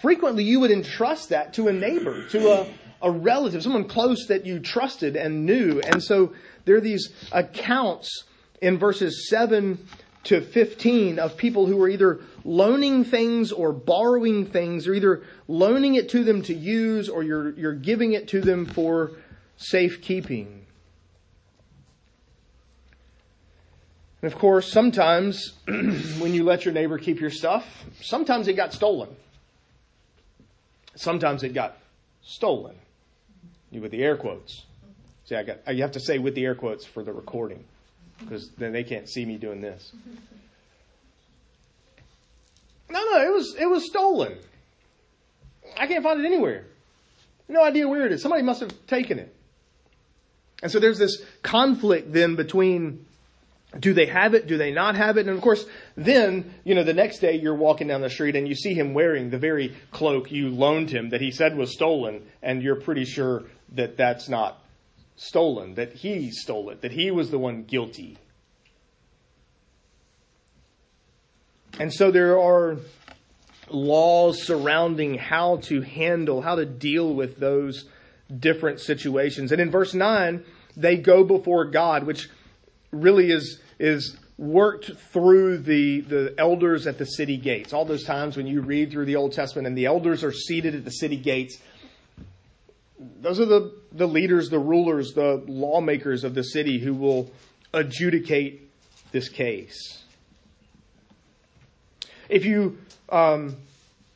frequently 0.00 0.42
you 0.44 0.60
would 0.60 0.70
entrust 0.70 1.28
that 1.28 1.54
to 1.54 1.68
a 1.68 1.72
neighbor, 1.72 2.26
to 2.28 2.48
a, 2.48 2.66
a 3.02 3.10
relative, 3.10 3.62
someone 3.62 3.86
close 3.86 4.26
that 4.26 4.44
you 4.44 4.58
trusted 4.58 5.16
and 5.16 5.46
knew. 5.46 5.80
And 5.80 6.02
so 6.02 6.32
there 6.64 6.76
are 6.76 6.80
these 6.80 7.10
accounts 7.30 8.24
in 8.60 8.78
verses 8.78 9.28
7 9.28 9.78
to 10.24 10.40
15 10.40 11.18
of 11.18 11.36
people 11.36 11.66
who 11.66 11.80
are 11.82 11.88
either 11.88 12.20
loaning 12.44 13.04
things 13.04 13.52
or 13.52 13.72
borrowing 13.72 14.46
things, 14.46 14.86
or 14.86 14.94
either 14.94 15.22
loaning 15.48 15.94
it 15.94 16.08
to 16.10 16.24
them 16.24 16.42
to 16.42 16.54
use 16.54 17.08
or 17.08 17.22
you're, 17.22 17.50
you're 17.52 17.72
giving 17.72 18.12
it 18.12 18.28
to 18.28 18.40
them 18.40 18.66
for 18.66 19.12
safekeeping. 19.56 20.59
And 24.22 24.32
of 24.32 24.38
course, 24.38 24.70
sometimes 24.70 25.54
when 25.66 26.34
you 26.34 26.44
let 26.44 26.64
your 26.64 26.74
neighbor 26.74 26.98
keep 26.98 27.20
your 27.20 27.30
stuff, 27.30 27.64
sometimes 28.00 28.48
it 28.48 28.54
got 28.54 28.72
stolen. 28.72 29.08
Sometimes 30.94 31.42
it 31.42 31.54
got 31.54 31.78
stolen 32.22 32.76
You 33.70 33.80
with 33.80 33.90
the 33.90 34.02
air 34.02 34.16
quotes. 34.16 34.66
See, 35.24 35.36
I 35.36 35.42
got 35.44 35.74
you 35.74 35.82
have 35.82 35.92
to 35.92 36.00
say 36.00 36.18
with 36.18 36.34
the 36.34 36.44
air 36.44 36.54
quotes 36.54 36.84
for 36.84 37.02
the 37.02 37.12
recording 37.12 37.64
because 38.18 38.50
then 38.50 38.72
they 38.72 38.84
can't 38.84 39.08
see 39.08 39.24
me 39.24 39.38
doing 39.38 39.60
this. 39.60 39.92
No, 42.90 43.00
no, 43.00 43.22
it 43.22 43.32
was 43.32 43.56
it 43.58 43.66
was 43.66 43.86
stolen. 43.86 44.36
I 45.78 45.86
can't 45.86 46.02
find 46.02 46.20
it 46.20 46.26
anywhere. 46.26 46.64
No 47.48 47.62
idea 47.64 47.88
where 47.88 48.06
it 48.06 48.12
is. 48.12 48.22
Somebody 48.22 48.42
must 48.42 48.60
have 48.60 48.72
taken 48.86 49.18
it. 49.18 49.34
And 50.62 50.70
so 50.70 50.78
there's 50.78 50.98
this 50.98 51.22
conflict 51.42 52.12
then 52.12 52.36
between 52.36 53.06
do 53.78 53.94
they 53.94 54.06
have 54.06 54.34
it? 54.34 54.46
Do 54.46 54.56
they 54.56 54.72
not 54.72 54.96
have 54.96 55.16
it? 55.16 55.26
And 55.26 55.36
of 55.36 55.42
course, 55.42 55.64
then, 55.96 56.54
you 56.64 56.74
know, 56.74 56.82
the 56.82 56.94
next 56.94 57.20
day 57.20 57.36
you're 57.36 57.54
walking 57.54 57.86
down 57.86 58.00
the 58.00 58.10
street 58.10 58.34
and 58.34 58.48
you 58.48 58.54
see 58.54 58.74
him 58.74 58.94
wearing 58.94 59.30
the 59.30 59.38
very 59.38 59.76
cloak 59.92 60.32
you 60.32 60.48
loaned 60.48 60.90
him 60.90 61.10
that 61.10 61.20
he 61.20 61.30
said 61.30 61.56
was 61.56 61.72
stolen, 61.72 62.22
and 62.42 62.62
you're 62.62 62.80
pretty 62.80 63.04
sure 63.04 63.44
that 63.72 63.96
that's 63.96 64.28
not 64.28 64.64
stolen, 65.14 65.74
that 65.74 65.92
he 65.92 66.30
stole 66.32 66.70
it, 66.70 66.80
that 66.80 66.92
he 66.92 67.10
was 67.10 67.30
the 67.30 67.38
one 67.38 67.62
guilty. 67.62 68.18
And 71.78 71.92
so 71.92 72.10
there 72.10 72.40
are 72.40 72.78
laws 73.68 74.42
surrounding 74.42 75.14
how 75.16 75.58
to 75.58 75.80
handle, 75.82 76.42
how 76.42 76.56
to 76.56 76.66
deal 76.66 77.14
with 77.14 77.38
those 77.38 77.88
different 78.36 78.80
situations. 78.80 79.52
And 79.52 79.60
in 79.60 79.70
verse 79.70 79.94
9, 79.94 80.44
they 80.76 80.96
go 80.96 81.22
before 81.22 81.64
God, 81.66 82.04
which 82.04 82.28
really 82.90 83.30
is, 83.30 83.60
is 83.78 84.16
worked 84.38 84.90
through 85.12 85.58
the, 85.58 86.00
the 86.00 86.34
elders 86.38 86.86
at 86.86 86.98
the 86.98 87.04
city 87.04 87.36
gates. 87.36 87.72
All 87.72 87.84
those 87.84 88.04
times 88.04 88.36
when 88.36 88.46
you 88.46 88.62
read 88.62 88.90
through 88.90 89.04
the 89.04 89.16
Old 89.16 89.32
Testament 89.32 89.66
and 89.66 89.76
the 89.76 89.86
elders 89.86 90.24
are 90.24 90.32
seated 90.32 90.74
at 90.74 90.84
the 90.84 90.90
city 90.90 91.16
gates, 91.16 91.58
those 93.20 93.40
are 93.40 93.46
the, 93.46 93.74
the 93.92 94.08
leaders, 94.08 94.48
the 94.48 94.58
rulers, 94.58 95.12
the 95.12 95.42
lawmakers 95.46 96.24
of 96.24 96.34
the 96.34 96.42
city 96.42 96.78
who 96.78 96.94
will 96.94 97.30
adjudicate 97.72 98.70
this 99.12 99.28
case. 99.28 100.02
If 102.28 102.44
you 102.44 102.78
um, 103.08 103.56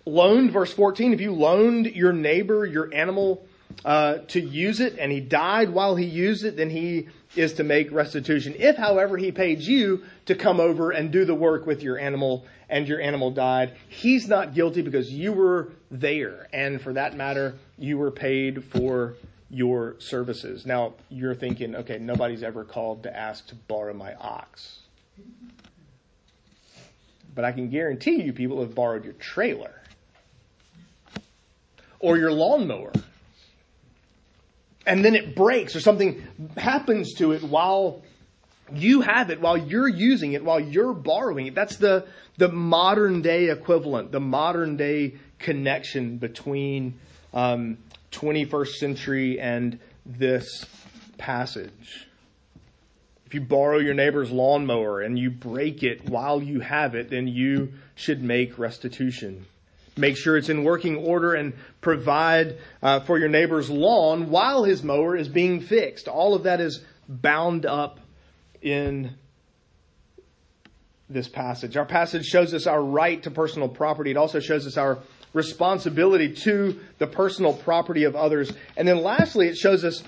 loaned, 0.07 0.53
verse 0.53 0.73
14, 0.73 1.13
if 1.13 1.21
you 1.21 1.33
loaned 1.33 1.87
your 1.87 2.13
neighbor 2.13 2.65
your 2.65 2.95
animal 2.95 3.45
uh, 3.85 4.19
to 4.29 4.41
use 4.41 4.81
it 4.81 4.99
and 4.99 5.11
he 5.11 5.21
died 5.21 5.71
while 5.71 5.97
he 5.97 6.05
used 6.05 6.45
it, 6.45 6.57
then 6.57 6.71
he 6.71 7.09
is 7.37 7.55
to 7.55 7.65
make 7.65 7.91
restitution. 7.93 8.55
If, 8.59 8.77
however, 8.77 9.17
he 9.17 9.33
paid 9.33 9.61
you 9.61 10.05
to 10.27 10.35
come 10.35 10.61
over 10.61 10.91
and 10.91 11.11
do 11.11 11.25
the 11.25 11.35
work 11.35 11.67
with 11.67 11.83
your 11.83 11.99
animal 11.99 12.47
and 12.69 12.89
your 12.89 13.01
animal 13.01 13.31
died, 13.31 13.75
he's 13.89 14.29
not 14.29 14.55
guilty 14.55 14.83
because 14.83 15.11
you 15.11 15.33
were 15.33 15.73
there. 15.91 16.49
And 16.53 16.81
for 16.81 16.93
that 16.93 17.17
matter, 17.17 17.57
you 17.79 17.99
were 17.99 18.11
paid 18.11 18.65
for 18.65 19.15
your 19.51 19.97
services. 19.99 20.67
Now, 20.67 20.95
you're 21.11 21.35
thinking, 21.35 21.77
okay, 21.77 21.99
nobody's 21.99 22.43
ever 22.43 22.65
called 22.65 23.03
to 23.05 23.17
ask 23.17 23.47
to 23.49 23.55
borrow 23.55 23.95
my 23.95 24.15
ox. 24.15 24.81
But 27.35 27.45
I 27.45 27.53
can 27.53 27.69
guarantee 27.69 28.23
you 28.23 28.33
people 28.33 28.61
have 28.61 28.75
borrowed 28.75 29.05
your 29.05 29.15
trailer 29.15 29.81
or 31.99 32.17
your 32.17 32.33
lawnmower 32.33 32.93
and 34.87 35.05
then 35.05 35.15
it 35.15 35.35
breaks 35.35 35.75
or 35.75 35.81
something 35.81 36.27
happens 36.57 37.15
to 37.15 37.33
it 37.33 37.43
while 37.43 38.03
you 38.73 39.03
have 39.03 39.31
it, 39.31 39.41
while 39.41 39.57
you're 39.57 39.89
using 39.89 40.33
it, 40.33 40.45
while 40.45 40.61
you're 40.61 40.95
borrowing 40.95 41.47
it. 41.47 41.55
That's 41.55 41.77
the, 41.77 42.07
the 42.39 42.49
modern 42.49 43.23
day 43.23 43.51
equivalent, 43.51 44.13
the 44.13 44.21
modern 44.21 44.77
day 44.77 45.15
connection 45.39 46.17
between 46.19 46.99
um, 47.33 47.79
21st 48.13 48.75
century 48.75 49.41
and 49.41 49.79
this 50.07 50.67
passage. 51.19 52.07
If 53.27 53.35
you 53.35 53.41
borrow 53.41 53.79
your 53.79 53.95
neighbor's 53.95 54.31
lawnmower 54.31 55.01
and 55.01 55.19
you 55.19 55.31
break 55.31 55.83
it 55.83 56.09
while 56.09 56.43
you 56.43 56.61
have 56.61 56.95
it, 56.95 57.11
then 57.11 57.27
you 57.27 57.75
should 57.95 58.23
make 58.23 58.59
restitution 58.59 59.47
make 59.97 60.17
sure 60.17 60.37
it's 60.37 60.49
in 60.49 60.65
working 60.65 60.97
order 60.97 61.35
and 61.35 61.55
provide 61.81 62.59
uh, 62.83 63.01
for 63.01 63.19
your 63.19 63.29
neighbor's 63.29 63.71
lawn 63.71 64.31
while 64.31 64.65
his 64.65 64.83
mower 64.83 65.17
is 65.17 65.29
being 65.29 65.61
fixed. 65.61 66.09
All 66.09 66.35
of 66.35 66.45
that 66.45 66.61
is 66.61 66.85
bound 67.09 67.67
up 67.67 68.01
in 68.63 69.15
this 71.09 71.29
passage. 71.29 71.77
Our 71.77 71.85
passage 71.85 72.25
shows 72.25 72.55
us 72.55 72.67
our 72.67 72.83
right 72.83 73.23
to 73.23 73.31
personal 73.31 73.69
property. 73.69 74.11
It 74.11 74.17
also 74.17 74.41
shows 74.41 74.67
us 74.67 74.77
our 74.77 74.99
responsibility 75.33 76.33
to 76.33 76.81
the 76.99 77.07
personal 77.07 77.53
property 77.53 78.05
of 78.05 78.17
others. 78.17 78.53
And 78.77 78.89
then 78.89 79.03
lastly, 79.03 79.49
it 79.49 79.57
shows 79.57 79.85
us 79.85 80.03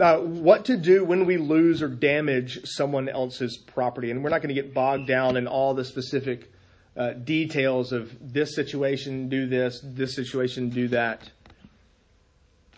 uh, 0.00 0.18
what 0.18 0.66
to 0.66 0.76
do 0.76 1.04
when 1.04 1.26
we 1.26 1.36
lose 1.36 1.82
or 1.82 1.88
damage 1.88 2.60
someone 2.64 3.08
else's 3.08 3.56
property. 3.56 4.10
And 4.10 4.22
we're 4.22 4.30
not 4.30 4.42
going 4.42 4.54
to 4.54 4.60
get 4.60 4.72
bogged 4.72 5.06
down 5.06 5.36
in 5.36 5.46
all 5.46 5.74
the 5.74 5.84
specific 5.84 6.50
uh, 6.98 7.12
details 7.12 7.92
of 7.92 8.12
this 8.20 8.56
situation, 8.56 9.28
do 9.28 9.46
this, 9.46 9.80
this 9.84 10.16
situation, 10.16 10.68
do 10.68 10.88
that. 10.88 11.30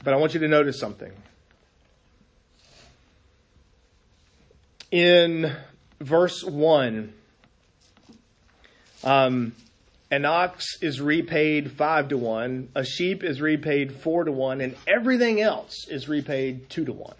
But 0.04 0.12
I 0.12 0.18
want 0.18 0.34
you 0.34 0.40
to 0.40 0.48
notice 0.48 0.78
something. 0.78 1.12
In 4.90 5.56
verse 6.00 6.44
1, 6.44 7.12
um, 9.04 9.54
an 10.10 10.24
ox 10.24 10.76
is 10.82 11.00
repaid 11.00 11.70
five 11.72 12.08
to 12.08 12.18
one, 12.18 12.68
a 12.74 12.84
sheep 12.84 13.22
is 13.22 13.40
repaid 13.40 13.94
four 13.94 14.24
to 14.24 14.32
one, 14.32 14.60
and 14.60 14.76
everything 14.86 15.40
else 15.40 15.86
is 15.88 16.08
repaid 16.08 16.68
two 16.68 16.84
to 16.84 16.92
one. 16.92 17.14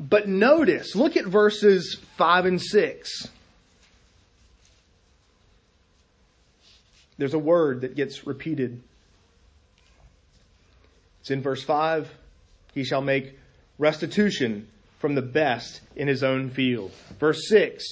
But 0.00 0.28
notice, 0.28 0.94
look 0.96 1.16
at 1.16 1.26
verses 1.26 1.96
five 2.16 2.44
and 2.44 2.60
six. 2.60 3.28
There's 7.18 7.34
a 7.34 7.38
word 7.38 7.82
that 7.82 7.96
gets 7.96 8.26
repeated. 8.26 8.80
It's 11.20 11.30
in 11.30 11.42
verse 11.42 11.62
5. 11.62 12.10
He 12.74 12.84
shall 12.84 13.02
make 13.02 13.38
restitution 13.76 14.68
from 14.98 15.14
the 15.14 15.22
best 15.22 15.80
in 15.96 16.08
his 16.08 16.22
own 16.22 16.50
field. 16.50 16.92
Verse 17.18 17.48
6. 17.48 17.84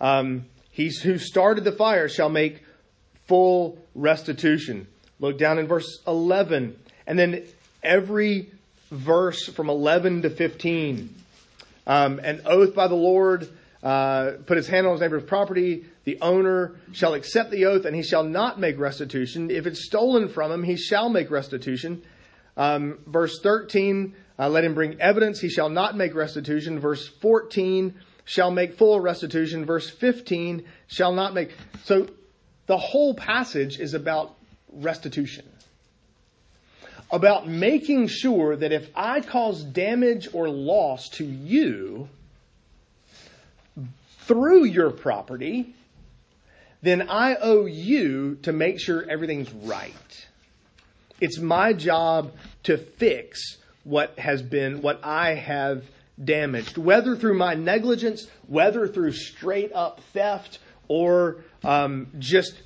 Um, 0.00 0.46
he 0.70 0.90
who 1.02 1.18
started 1.18 1.64
the 1.64 1.72
fire 1.72 2.08
shall 2.08 2.28
make 2.28 2.64
full 3.26 3.78
restitution. 3.94 4.86
Look 5.18 5.36
down 5.36 5.58
in 5.58 5.66
verse 5.66 6.00
11. 6.06 6.78
And 7.06 7.18
then 7.18 7.44
every 7.82 8.50
verse 8.90 9.46
from 9.46 9.68
11 9.68 10.22
to 10.22 10.30
15. 10.30 11.14
Um, 11.86 12.20
an 12.20 12.42
oath 12.44 12.74
by 12.74 12.88
the 12.88 12.94
Lord, 12.94 13.48
uh, 13.82 14.32
put 14.46 14.56
his 14.56 14.66
hand 14.66 14.86
on 14.86 14.92
his 14.92 15.00
neighbor's 15.00 15.24
property. 15.24 15.86
The 16.04 16.18
owner 16.20 16.76
shall 16.92 17.14
accept 17.14 17.50
the 17.50 17.66
oath 17.66 17.84
and 17.84 17.96
he 17.96 18.02
shall 18.02 18.24
not 18.24 18.60
make 18.60 18.78
restitution. 18.78 19.50
If 19.50 19.66
it's 19.66 19.84
stolen 19.84 20.28
from 20.28 20.52
him, 20.52 20.62
he 20.62 20.76
shall 20.76 21.08
make 21.08 21.30
restitution. 21.30 22.02
Um, 22.56 22.98
verse 23.06 23.40
13, 23.40 24.14
uh, 24.38 24.48
let 24.48 24.64
him 24.64 24.74
bring 24.74 25.00
evidence. 25.00 25.40
He 25.40 25.48
shall 25.48 25.70
not 25.70 25.96
make 25.96 26.14
restitution. 26.14 26.78
Verse 26.78 27.08
14, 27.08 27.94
shall 28.30 28.52
make 28.52 28.74
full 28.74 29.00
restitution. 29.00 29.64
Verse 29.64 29.90
15 29.90 30.64
shall 30.86 31.12
not 31.12 31.34
make. 31.34 31.50
So 31.84 32.08
the 32.66 32.78
whole 32.78 33.14
passage 33.14 33.80
is 33.80 33.94
about 33.94 34.36
restitution. 34.72 35.44
About 37.10 37.48
making 37.48 38.06
sure 38.06 38.54
that 38.54 38.70
if 38.70 38.88
I 38.94 39.20
cause 39.20 39.64
damage 39.64 40.28
or 40.32 40.48
loss 40.48 41.08
to 41.14 41.24
you 41.24 42.08
through 44.30 44.62
your 44.62 44.92
property, 44.92 45.74
then 46.82 47.08
I 47.10 47.34
owe 47.34 47.66
you 47.66 48.36
to 48.42 48.52
make 48.52 48.78
sure 48.78 49.04
everything's 49.10 49.52
right. 49.52 50.26
It's 51.20 51.40
my 51.40 51.72
job 51.72 52.30
to 52.62 52.78
fix 52.78 53.58
what 53.82 54.16
has 54.20 54.40
been, 54.40 54.82
what 54.82 55.00
I 55.02 55.34
have 55.34 55.82
damaged, 56.22 56.78
whether 56.78 57.16
through 57.16 57.38
my 57.38 57.54
negligence, 57.54 58.28
whether 58.46 58.86
through 58.86 59.12
straight 59.12 59.72
up 59.72 60.00
theft, 60.12 60.60
or 60.86 61.38
um, 61.64 62.06
just 62.20 62.62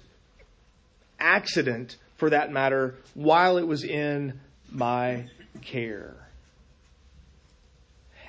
accident 1.19 1.97
for 2.17 2.29
that 2.29 2.53
matter, 2.53 2.97
while 3.15 3.57
it 3.57 3.67
was 3.67 3.85
in 3.85 4.39
my 4.71 5.31
care. 5.63 6.24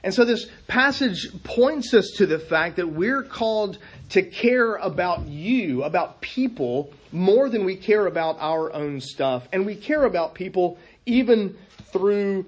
And 0.06 0.14
so 0.14 0.24
this 0.24 0.48
passage 0.68 1.30
points 1.44 1.92
us 1.96 2.12
to 2.18 2.28
the 2.28 2.38
fact 2.38 2.76
that 2.76 2.88
we're 2.88 3.24
called 3.24 3.80
to 4.10 4.22
care 4.22 4.76
about 4.76 5.26
you, 5.26 5.82
about 5.84 6.22
people, 6.22 6.94
more 7.12 7.50
than 7.50 7.66
we 7.66 7.76
care 7.76 8.06
about 8.06 8.38
our 8.40 8.72
own 8.72 9.02
stuff. 9.02 9.48
And 9.52 9.66
we 9.66 9.76
care 9.76 10.04
about 10.04 10.36
people 10.36 10.78
even 11.08 11.58
through 11.92 12.46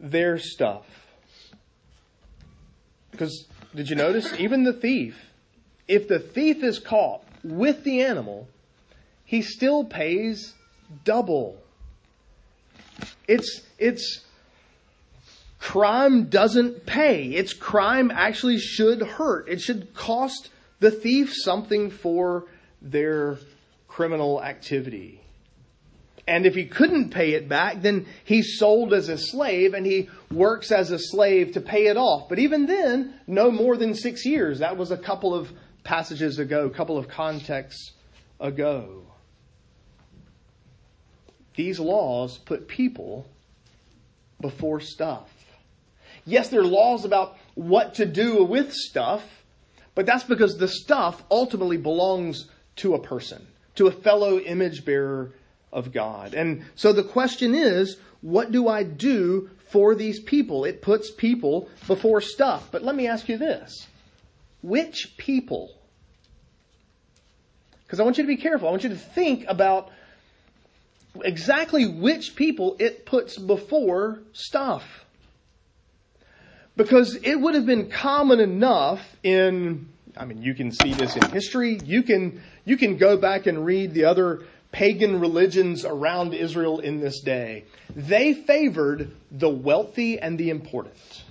their 0.00 0.36
stuff. 0.36 0.84
Because 3.12 3.46
did 3.72 3.88
you 3.88 3.94
notice? 3.94 4.34
Even 4.40 4.64
the 4.64 4.72
thief, 4.72 5.16
if 5.86 6.08
the 6.08 6.18
thief 6.18 6.64
is 6.64 6.80
caught 6.80 7.22
with 7.44 7.84
the 7.84 8.00
animal, 8.02 8.48
he 9.24 9.42
still 9.42 9.84
pays 9.84 10.54
double. 11.04 11.56
It's, 13.28 13.62
it's, 13.78 14.24
crime 15.58 16.24
doesn't 16.26 16.86
pay. 16.86 17.24
It's 17.26 17.52
crime 17.52 18.10
actually 18.10 18.58
should 18.58 19.02
hurt. 19.02 19.48
It 19.48 19.60
should 19.60 19.94
cost 19.94 20.50
the 20.80 20.90
thief 20.90 21.32
something 21.34 21.90
for 21.90 22.46
their 22.80 23.38
criminal 23.88 24.42
activity. 24.42 25.20
And 26.26 26.44
if 26.44 26.54
he 26.54 26.66
couldn't 26.66 27.10
pay 27.10 27.32
it 27.32 27.48
back, 27.48 27.80
then 27.80 28.06
he's 28.22 28.58
sold 28.58 28.92
as 28.92 29.08
a 29.08 29.16
slave 29.16 29.72
and 29.72 29.86
he 29.86 30.10
works 30.30 30.70
as 30.70 30.90
a 30.90 30.98
slave 30.98 31.52
to 31.52 31.60
pay 31.60 31.86
it 31.86 31.96
off. 31.96 32.28
But 32.28 32.38
even 32.38 32.66
then, 32.66 33.14
no 33.26 33.50
more 33.50 33.78
than 33.78 33.94
six 33.94 34.26
years. 34.26 34.58
That 34.58 34.76
was 34.76 34.90
a 34.90 34.98
couple 34.98 35.34
of 35.34 35.50
passages 35.84 36.38
ago, 36.38 36.66
a 36.66 36.70
couple 36.70 36.98
of 36.98 37.08
contexts 37.08 37.92
ago. 38.38 39.04
These 41.56 41.80
laws 41.80 42.36
put 42.36 42.68
people 42.68 43.26
before 44.38 44.80
stuff. 44.80 45.30
Yes, 46.28 46.50
there 46.50 46.60
are 46.60 46.64
laws 46.64 47.06
about 47.06 47.38
what 47.54 47.94
to 47.94 48.04
do 48.04 48.44
with 48.44 48.74
stuff, 48.74 49.22
but 49.94 50.04
that's 50.04 50.24
because 50.24 50.58
the 50.58 50.68
stuff 50.68 51.22
ultimately 51.30 51.78
belongs 51.78 52.50
to 52.76 52.94
a 52.94 52.98
person, 52.98 53.46
to 53.76 53.86
a 53.86 53.90
fellow 53.90 54.38
image 54.38 54.84
bearer 54.84 55.32
of 55.72 55.90
God. 55.90 56.34
And 56.34 56.66
so 56.74 56.92
the 56.92 57.02
question 57.02 57.54
is, 57.54 57.96
what 58.20 58.52
do 58.52 58.68
I 58.68 58.82
do 58.82 59.48
for 59.70 59.94
these 59.94 60.20
people? 60.20 60.66
It 60.66 60.82
puts 60.82 61.10
people 61.10 61.70
before 61.86 62.20
stuff. 62.20 62.68
But 62.70 62.82
let 62.82 62.94
me 62.94 63.06
ask 63.06 63.26
you 63.30 63.38
this. 63.38 63.86
Which 64.60 65.14
people? 65.16 65.72
Because 67.86 68.00
I 68.00 68.02
want 68.02 68.18
you 68.18 68.24
to 68.24 68.28
be 68.28 68.36
careful. 68.36 68.68
I 68.68 68.70
want 68.70 68.82
you 68.82 68.90
to 68.90 68.96
think 68.96 69.46
about 69.48 69.90
exactly 71.24 71.86
which 71.86 72.36
people 72.36 72.76
it 72.78 73.06
puts 73.06 73.38
before 73.38 74.20
stuff. 74.34 75.06
Because 76.78 77.16
it 77.16 77.34
would 77.34 77.56
have 77.56 77.66
been 77.66 77.90
common 77.90 78.38
enough 78.38 79.00
in, 79.24 79.88
I 80.16 80.24
mean, 80.24 80.42
you 80.42 80.54
can 80.54 80.70
see 80.70 80.94
this 80.94 81.16
in 81.16 81.28
history. 81.30 81.80
You 81.84 82.04
can, 82.04 82.40
you 82.64 82.76
can 82.76 82.98
go 82.98 83.16
back 83.16 83.46
and 83.48 83.66
read 83.66 83.94
the 83.94 84.04
other 84.04 84.44
pagan 84.70 85.18
religions 85.18 85.84
around 85.84 86.34
Israel 86.34 86.78
in 86.78 87.00
this 87.00 87.20
day, 87.20 87.64
they 87.96 88.32
favored 88.32 89.10
the 89.32 89.48
wealthy 89.48 90.20
and 90.20 90.38
the 90.38 90.50
important. 90.50 91.24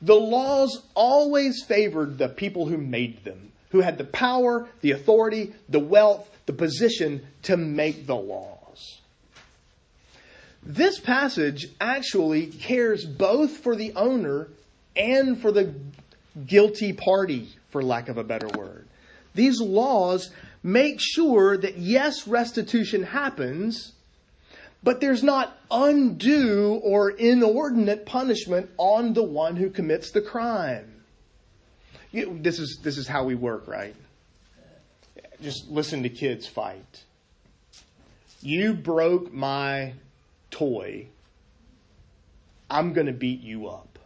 The 0.00 0.14
laws 0.14 0.80
always 0.94 1.64
favored 1.64 2.18
the 2.18 2.28
people 2.28 2.66
who 2.66 2.78
made 2.78 3.24
them, 3.24 3.50
who 3.70 3.80
had 3.80 3.98
the 3.98 4.04
power, 4.04 4.68
the 4.80 4.92
authority, 4.92 5.54
the 5.68 5.80
wealth, 5.80 6.28
the 6.46 6.52
position 6.52 7.26
to 7.42 7.56
make 7.56 8.06
the 8.06 8.16
laws. 8.16 8.61
This 10.62 11.00
passage 11.00 11.68
actually 11.80 12.46
cares 12.46 13.04
both 13.04 13.58
for 13.58 13.74
the 13.74 13.92
owner 13.94 14.48
and 14.94 15.40
for 15.40 15.50
the 15.50 15.74
guilty 16.46 16.92
party, 16.92 17.48
for 17.70 17.82
lack 17.82 18.08
of 18.08 18.16
a 18.16 18.24
better 18.24 18.48
word. 18.48 18.86
These 19.34 19.60
laws 19.60 20.30
make 20.62 20.98
sure 21.00 21.56
that 21.56 21.78
yes, 21.78 22.28
restitution 22.28 23.02
happens, 23.02 23.92
but 24.82 25.00
there's 25.00 25.22
not 25.22 25.58
undue 25.70 26.80
or 26.84 27.10
inordinate 27.10 28.06
punishment 28.06 28.70
on 28.78 29.14
the 29.14 29.22
one 29.22 29.56
who 29.56 29.70
commits 29.70 30.10
the 30.10 30.20
crime. 30.20 31.02
You, 32.12 32.38
this 32.40 32.58
is 32.58 32.78
this 32.82 32.98
is 32.98 33.08
how 33.08 33.24
we 33.24 33.34
work, 33.34 33.66
right? 33.66 33.96
Just 35.40 35.68
listen 35.70 36.02
to 36.02 36.08
kids 36.08 36.46
fight. 36.46 37.04
You 38.42 38.74
broke 38.74 39.32
my 39.32 39.94
toy. 40.52 41.08
I'm 42.70 42.92
going 42.92 43.08
to 43.08 43.12
beat 43.12 43.40
you 43.40 43.66
up. 43.66 43.98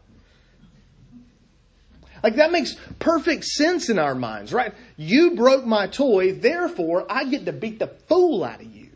Like 2.23 2.37
that 2.37 2.51
makes 2.51 2.75
perfect 2.99 3.45
sense 3.45 3.89
in 3.89 3.99
our 3.99 4.15
minds, 4.15 4.53
right? 4.53 4.75
You 4.97 5.37
broke 5.37 5.65
my 5.65 5.87
toy, 5.87 6.33
therefore 6.33 7.07
I 7.09 7.25
get 7.25 7.45
to 7.45 7.53
beat 7.53 7.79
the 7.79 7.89
fool 8.09 8.43
out 8.43 8.61
of 8.61 8.67
you. 8.67 8.89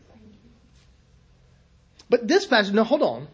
But 2.09 2.27
this 2.27 2.45
passage, 2.45 2.73
no, 2.73 2.83
hold 2.83 3.03
on. 3.03 3.27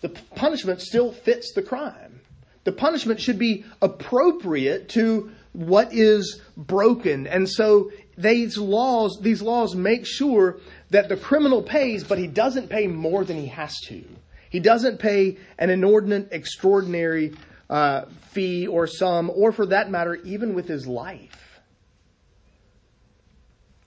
The 0.00 0.08
punishment 0.08 0.80
still 0.80 1.12
fits 1.12 1.52
the 1.52 1.62
crime. 1.62 2.20
The 2.64 2.72
punishment 2.72 3.20
should 3.20 3.38
be 3.38 3.64
appropriate 3.82 4.88
to 4.90 5.30
what 5.52 5.92
is 5.92 6.40
broken. 6.56 7.26
And 7.26 7.48
so 7.48 7.90
these 8.16 8.56
laws, 8.56 9.18
these 9.20 9.42
laws 9.42 9.74
make 9.74 10.06
sure 10.06 10.58
that 10.94 11.08
the 11.08 11.16
criminal 11.16 11.60
pays, 11.60 12.04
but 12.04 12.18
he 12.18 12.28
doesn't 12.28 12.68
pay 12.68 12.86
more 12.86 13.24
than 13.24 13.36
he 13.36 13.48
has 13.48 13.80
to. 13.80 14.04
He 14.48 14.60
doesn't 14.60 14.98
pay 14.98 15.38
an 15.58 15.68
inordinate, 15.68 16.28
extraordinary 16.30 17.34
uh, 17.68 18.04
fee 18.30 18.68
or 18.68 18.86
sum, 18.86 19.28
or 19.34 19.50
for 19.50 19.66
that 19.66 19.90
matter, 19.90 20.14
even 20.14 20.54
with 20.54 20.68
his 20.68 20.86
life. 20.86 21.60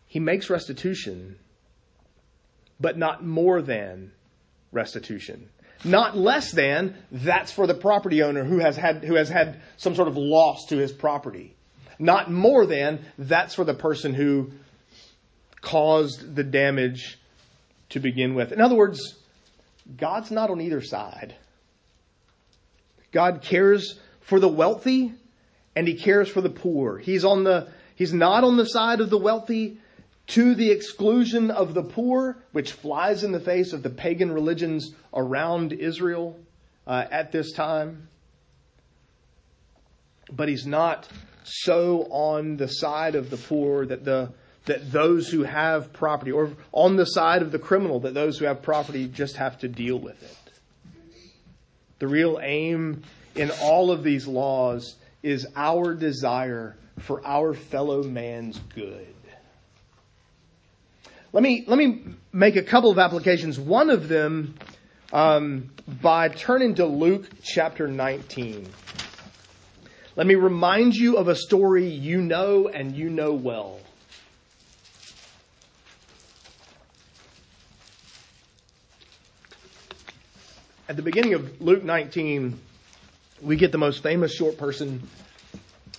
He 0.06 0.20
makes 0.20 0.50
restitution, 0.50 1.40
but 2.78 2.98
not 2.98 3.24
more 3.24 3.62
than 3.62 4.12
restitution. 4.74 5.48
Not 5.86 6.18
less 6.18 6.52
than, 6.52 6.98
that's 7.10 7.54
for 7.54 7.68
the 7.68 7.74
property 7.74 8.22
owner 8.22 8.44
who 8.44 8.60
has 8.60 8.76
had, 8.76 9.06
who 9.06 9.16
has 9.16 9.30
had 9.30 9.62
some 9.78 9.96
sort 9.96 10.10
of 10.10 10.18
loss 10.18 10.66
to 10.66 10.78
his 10.78 10.92
property. 10.92 11.56
Not 12.00 12.30
more 12.30 12.66
than, 12.66 13.06
that's 13.18 13.56
for 13.56 13.64
the 13.64 13.74
person 13.74 14.14
who 14.14 14.52
caused 15.62 16.36
the 16.36 16.44
damage 16.44 17.18
to 17.90 18.00
begin 18.00 18.36
with. 18.36 18.52
In 18.52 18.62
other 18.62 18.76
words, 18.76 19.16
God's 19.96 20.32
not 20.32 20.50
on 20.50 20.62
either 20.62 20.82
side. 20.82 21.36
God 23.12 23.42
cares 23.42 24.00
for 24.22 24.40
the 24.40 24.50
wealthy 24.50 25.14
and 25.76 25.88
he 25.88 25.96
cares 25.96 26.28
for 26.28 26.42
the 26.42 26.50
poor. 26.50 26.98
He's 26.98 27.24
on 27.24 27.44
the, 27.44 27.70
he's 27.96 28.14
not 28.14 28.44
on 28.44 28.58
the 28.58 28.66
side 28.66 29.00
of 29.00 29.10
the 29.10 29.18
wealthy 29.18 29.80
to 30.28 30.56
the 30.56 30.72
exclusion 30.72 31.52
of 31.52 31.74
the 31.74 31.84
poor, 31.84 32.38
which 32.52 32.74
flies 32.74 33.24
in 33.24 33.32
the 33.32 33.40
face 33.40 33.72
of 33.74 33.84
the 33.84 33.90
pagan 33.90 34.32
religions 34.32 34.92
around 35.14 35.72
Israel 35.72 36.38
uh, 36.86 37.06
at 37.10 37.32
this 37.32 37.54
time. 37.54 38.10
But 40.30 40.50
he's 40.50 40.66
not 40.66 41.08
so 41.44 42.08
on 42.10 42.58
the 42.58 42.68
side 42.68 43.16
of 43.16 43.30
the 43.30 43.38
poor 43.38 43.86
that 43.86 44.04
the 44.04 44.34
that 44.68 44.92
those 44.92 45.30
who 45.30 45.44
have 45.44 45.92
property, 45.92 46.32
or 46.32 46.52
on 46.72 46.96
the 46.96 47.06
side 47.06 47.42
of 47.42 47.52
the 47.52 47.60
criminal, 47.60 48.00
that 48.02 48.14
those 48.14 48.38
who 48.38 48.46
have 48.46 48.62
property 48.62 49.08
just 49.08 49.38
have 49.38 49.60
to 49.60 49.68
deal 49.68 49.98
with 49.98 50.22
it. 50.22 50.38
The 52.00 52.08
real 52.08 52.40
aim 52.42 53.04
in 53.36 53.52
all 53.62 53.92
of 53.92 54.04
these 54.04 54.28
laws 54.28 54.96
is 55.24 55.48
our 55.56 55.94
desire 55.96 56.78
for 57.00 57.26
our 57.26 57.54
fellow 57.54 58.04
man's 58.04 58.60
good. 58.76 59.14
Let 61.34 61.44
me, 61.44 61.66
let 61.68 61.78
me 61.78 62.04
make 62.32 62.56
a 62.56 62.64
couple 62.64 62.92
of 62.92 63.00
applications. 63.00 63.60
One 63.60 63.90
of 63.90 64.08
them 64.08 64.56
um, 65.12 65.70
by 66.02 66.30
turning 66.30 66.76
to 66.76 66.86
Luke 66.86 67.30
chapter 67.44 67.88
19. 67.88 68.68
Let 70.16 70.28
me 70.28 70.36
remind 70.36 70.96
you 70.96 71.18
of 71.18 71.28
a 71.28 71.36
story 71.36 71.88
you 71.88 72.22
know 72.22 72.68
and 72.68 72.96
you 72.96 73.10
know 73.10 73.34
well. 73.34 73.80
At 80.90 80.96
the 80.96 81.02
beginning 81.02 81.34
of 81.34 81.62
Luke 81.62 81.84
19, 81.84 82.60
we 83.42 83.56
get 83.56 83.72
the 83.72 83.78
most 83.78 84.02
famous 84.02 84.34
short 84.34 84.58
person 84.58 85.08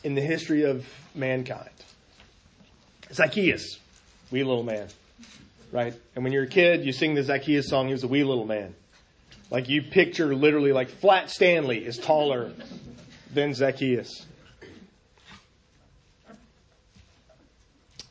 in 0.02 0.14
the 0.14 0.22
history 0.22 0.62
of 0.64 0.86
mankind 1.14 1.70
Zacchaeus, 3.12 3.78
wee 4.30 4.42
little 4.42 4.62
man 4.62 4.88
right? 5.72 5.94
And 6.14 6.24
when 6.24 6.32
you're 6.32 6.44
a 6.44 6.48
kid, 6.48 6.84
you 6.84 6.92
sing 6.92 7.14
the 7.14 7.22
Zacchaeus 7.22 7.68
song, 7.68 7.86
he 7.86 7.92
was 7.92 8.04
a 8.04 8.08
wee 8.08 8.24
little 8.24 8.46
man. 8.46 8.74
Like 9.50 9.68
you 9.68 9.82
picture 9.82 10.34
literally 10.34 10.72
like 10.72 10.88
Flat 10.88 11.30
Stanley 11.30 11.84
is 11.84 11.98
taller 11.98 12.52
than 13.32 13.54
Zacchaeus. 13.54 14.26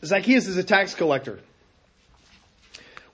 Zacchaeus 0.03 0.47
is 0.47 0.57
a 0.57 0.63
tax 0.63 0.93
collector, 0.93 1.39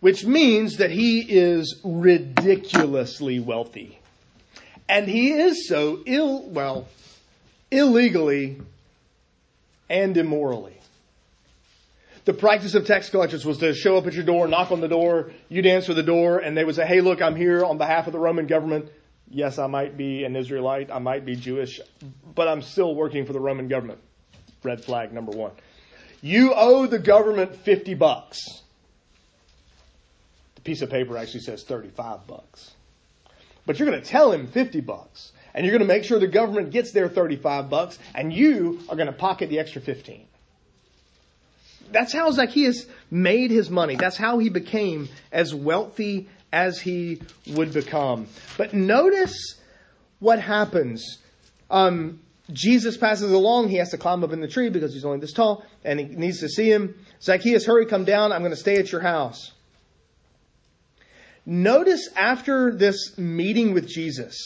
which 0.03 0.25
means 0.25 0.79
that 0.79 0.91
he 0.91 1.21
is 1.21 1.79
ridiculously 1.81 3.39
wealthy. 3.39 3.97
And 4.89 5.07
he 5.07 5.31
is 5.31 5.65
so 5.65 6.01
ill, 6.05 6.43
well, 6.49 6.89
illegally 7.71 8.59
and 9.89 10.17
immorally. 10.17 10.77
The 12.25 12.33
practice 12.33 12.75
of 12.75 12.85
tax 12.85 13.09
collectors 13.09 13.45
was 13.45 13.59
to 13.59 13.73
show 13.73 13.95
up 13.95 14.05
at 14.05 14.11
your 14.11 14.25
door, 14.25 14.45
knock 14.49 14.73
on 14.73 14.81
the 14.81 14.89
door, 14.89 15.31
you'd 15.47 15.65
answer 15.65 15.93
the 15.93 16.03
door, 16.03 16.39
and 16.39 16.57
they 16.57 16.65
would 16.65 16.75
say, 16.75 16.85
hey, 16.85 16.99
look, 16.99 17.21
I'm 17.21 17.37
here 17.37 17.63
on 17.63 17.77
behalf 17.77 18.05
of 18.05 18.11
the 18.11 18.19
Roman 18.19 18.45
government. 18.45 18.89
Yes, 19.29 19.57
I 19.57 19.67
might 19.67 19.95
be 19.95 20.25
an 20.25 20.35
Israelite, 20.35 20.91
I 20.91 20.99
might 20.99 21.25
be 21.25 21.37
Jewish, 21.37 21.79
but 22.35 22.49
I'm 22.49 22.61
still 22.61 22.93
working 22.93 23.25
for 23.25 23.31
the 23.31 23.39
Roman 23.39 23.69
government. 23.69 24.01
Red 24.63 24.83
flag 24.83 25.13
number 25.13 25.31
one. 25.31 25.53
You 26.19 26.53
owe 26.53 26.87
the 26.87 26.99
government 26.99 27.55
50 27.55 27.93
bucks. 27.93 28.62
Piece 30.63 30.81
of 30.81 30.89
paper 30.89 31.17
actually 31.17 31.41
says 31.41 31.63
35 31.63 32.27
bucks. 32.27 32.71
But 33.65 33.79
you're 33.79 33.89
going 33.89 34.01
to 34.01 34.07
tell 34.07 34.31
him 34.31 34.47
50 34.47 34.81
bucks. 34.81 35.31
And 35.53 35.65
you're 35.65 35.77
going 35.77 35.87
to 35.87 35.93
make 35.93 36.03
sure 36.03 36.19
the 36.19 36.27
government 36.27 36.71
gets 36.71 36.91
their 36.91 37.07
35 37.07 37.69
bucks 37.69 37.99
and 38.15 38.33
you 38.33 38.79
are 38.89 38.95
going 38.95 39.07
to 39.07 39.13
pocket 39.13 39.49
the 39.49 39.59
extra 39.59 39.81
15 39.81 40.25
that's 41.93 42.11
how 42.11 42.31
Zacchaeus 42.31 42.85
made 43.09 43.51
his 43.51 43.69
money. 43.69 43.95
That's 43.95 44.17
how 44.17 44.39
he 44.39 44.49
became 44.49 45.07
as 45.31 45.55
wealthy 45.55 46.27
as 46.51 46.81
he 46.81 47.21
would 47.47 47.73
become. 47.73 48.27
But 48.57 48.73
notice 48.73 49.55
what 50.19 50.39
happens. 50.39 51.19
Um, 51.69 52.19
Jesus 52.51 52.97
passes 52.97 53.31
along. 53.31 53.69
He 53.69 53.77
has 53.77 53.91
to 53.91 53.97
climb 53.97 54.23
up 54.23 54.33
in 54.33 54.41
the 54.41 54.47
tree 54.47 54.69
because 54.69 54.93
he's 54.93 55.05
only 55.05 55.19
this 55.19 55.33
tall 55.33 55.65
and 55.85 55.99
he 55.99 56.05
needs 56.07 56.39
to 56.41 56.49
see 56.49 56.69
him. 56.69 56.95
Zacchaeus, 57.21 57.65
hurry, 57.65 57.85
come 57.85 58.03
down. 58.03 58.31
I'm 58.31 58.41
going 58.41 58.51
to 58.51 58.57
stay 58.57 58.75
at 58.75 58.91
your 58.91 59.01
house. 59.01 59.51
Notice 61.45 62.07
after 62.15 62.73
this 62.73 63.17
meeting 63.17 63.73
with 63.73 63.87
Jesus, 63.87 64.37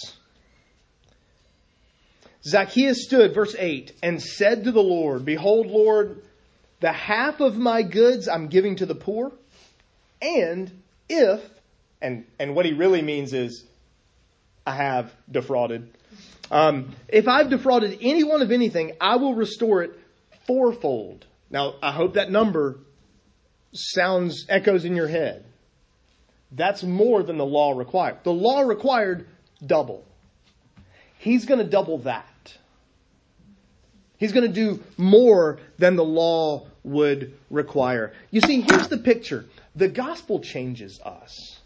Zacchaeus 2.44 3.04
stood, 3.04 3.34
verse 3.34 3.56
8, 3.58 3.94
and 4.02 4.22
said 4.22 4.64
to 4.64 4.72
the 4.72 4.82
Lord, 4.82 5.26
Behold, 5.26 5.68
Lord, 5.68 6.24
the 6.80 6.92
half 6.92 7.40
of 7.40 7.58
my 7.58 7.84
goods 7.84 8.28
I'm 8.28 8.48
giving 8.48 8.78
to 8.78 8.86
the 8.86 8.96
poor, 8.96 9.32
and 10.22 10.72
if, 11.10 11.42
and, 12.02 12.26
and 12.40 12.56
what 12.56 12.66
he 12.66 12.74
really 12.74 13.02
means 13.02 13.34
is, 13.34 13.66
I 14.66 14.76
have 14.76 15.14
defrauded. 15.30 15.90
Um, 16.50 16.96
if 17.08 17.28
I've 17.28 17.50
defrauded 17.50 18.00
anyone 18.02 18.42
of 18.42 18.52
anything, 18.52 18.94
I 19.00 19.18
will 19.18 19.36
restore 19.36 19.84
it 19.84 19.92
fourfold. 20.46 21.26
Now, 21.50 21.76
I 21.82 21.92
hope 21.92 22.16
that 22.16 22.32
number 22.32 22.80
sounds, 23.74 24.46
echoes 24.50 24.86
in 24.86 24.96
your 24.96 25.08
head. 25.08 25.46
That's 26.52 26.84
more 26.84 27.24
than 27.24 27.38
the 27.38 27.46
law 27.46 27.72
required. 27.72 28.24
The 28.24 28.34
law 28.34 28.62
required 28.62 29.28
double. 29.66 30.06
He's 31.18 31.46
going 31.46 31.60
to 31.60 31.70
double 31.70 32.00
that. 32.00 32.58
He's 34.18 34.32
going 34.32 34.48
to 34.48 34.54
do 34.54 34.84
more 34.98 35.60
than 35.78 35.96
the 35.96 36.04
law 36.04 36.68
would 36.84 37.34
require. 37.50 38.14
You 38.32 38.42
see, 38.42 38.62
here's 38.62 38.88
the 38.88 38.98
picture. 38.98 39.46
The 39.76 39.88
gospel 39.88 40.40
changes 40.40 41.00
us. 41.02 41.60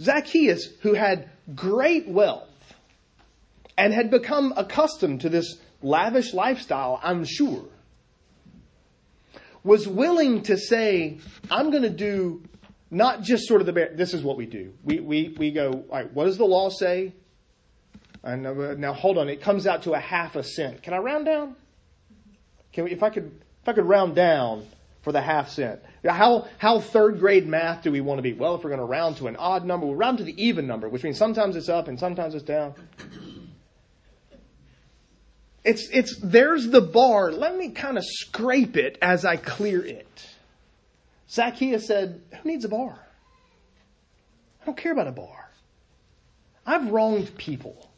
Zacchaeus, 0.00 0.68
who 0.80 0.94
had 0.94 1.28
great 1.54 2.08
wealth 2.08 2.48
and 3.76 3.92
had 3.92 4.10
become 4.10 4.54
accustomed 4.56 5.22
to 5.22 5.28
this 5.28 5.58
lavish 5.82 6.32
lifestyle, 6.32 6.98
I'm 7.02 7.24
sure, 7.24 7.64
was 9.62 9.86
willing 9.86 10.44
to 10.44 10.56
say, 10.56 11.18
I'm 11.50 11.70
going 11.70 11.82
to 11.82 11.90
do 11.90 12.42
not 12.90 13.22
just 13.22 13.46
sort 13.46 13.60
of 13.60 13.66
the, 13.66 13.90
this 13.94 14.14
is 14.14 14.22
what 14.22 14.36
we 14.36 14.46
do. 14.46 14.72
We, 14.84 15.00
we, 15.00 15.34
we 15.38 15.50
go, 15.50 15.70
all 15.70 15.84
right, 15.90 16.12
what 16.12 16.24
does 16.24 16.38
the 16.38 16.44
law 16.44 16.70
say? 16.70 17.14
And 18.22 18.46
uh, 18.46 18.74
now 18.74 18.92
hold 18.92 19.18
on, 19.18 19.28
it 19.28 19.40
comes 19.40 19.66
out 19.66 19.84
to 19.84 19.92
a 19.92 20.00
half 20.00 20.36
a 20.36 20.42
cent. 20.42 20.82
Can 20.82 20.92
I 20.92 20.98
round 20.98 21.26
down? 21.26 21.56
Can 22.72 22.84
we, 22.84 22.92
if 22.92 23.02
I 23.02 23.10
could, 23.10 23.30
if 23.62 23.68
I 23.68 23.72
could 23.72 23.86
round 23.86 24.14
down 24.14 24.66
for 25.02 25.12
the 25.12 25.20
half 25.20 25.48
cent. 25.50 25.80
How, 26.04 26.46
how 26.58 26.80
third 26.80 27.18
grade 27.20 27.46
math 27.46 27.82
do 27.82 27.90
we 27.90 28.00
want 28.00 28.18
to 28.18 28.22
be? 28.22 28.32
Well, 28.32 28.54
if 28.54 28.64
we're 28.64 28.70
going 28.70 28.80
to 28.80 28.86
round 28.86 29.16
to 29.18 29.28
an 29.28 29.36
odd 29.36 29.64
number, 29.64 29.86
we'll 29.86 29.96
round 29.96 30.18
to 30.18 30.24
the 30.24 30.42
even 30.42 30.66
number, 30.66 30.88
which 30.88 31.02
means 31.02 31.16
sometimes 31.16 31.56
it's 31.56 31.68
up 31.68 31.88
and 31.88 31.98
sometimes 31.98 32.34
it's 32.34 32.44
down. 32.44 32.74
It's, 35.64 35.88
it's, 35.90 36.18
there's 36.22 36.68
the 36.68 36.80
bar. 36.80 37.32
Let 37.32 37.56
me 37.56 37.70
kind 37.70 37.98
of 37.98 38.04
scrape 38.04 38.76
it 38.76 38.98
as 39.02 39.24
I 39.24 39.36
clear 39.36 39.84
it. 39.84 40.26
Zacchaeus 41.30 41.86
said, 41.86 42.20
who 42.42 42.48
needs 42.48 42.64
a 42.64 42.68
bar? 42.68 42.98
I 44.60 44.66
don't 44.66 44.76
care 44.76 44.92
about 44.92 45.06
a 45.06 45.12
bar. 45.12 45.50
I've 46.66 46.90
wronged 46.90 47.36
people. 47.36 47.90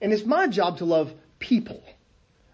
And 0.00 0.12
it's 0.12 0.24
my 0.24 0.46
job 0.46 0.78
to 0.78 0.84
love 0.84 1.12
people, 1.38 1.82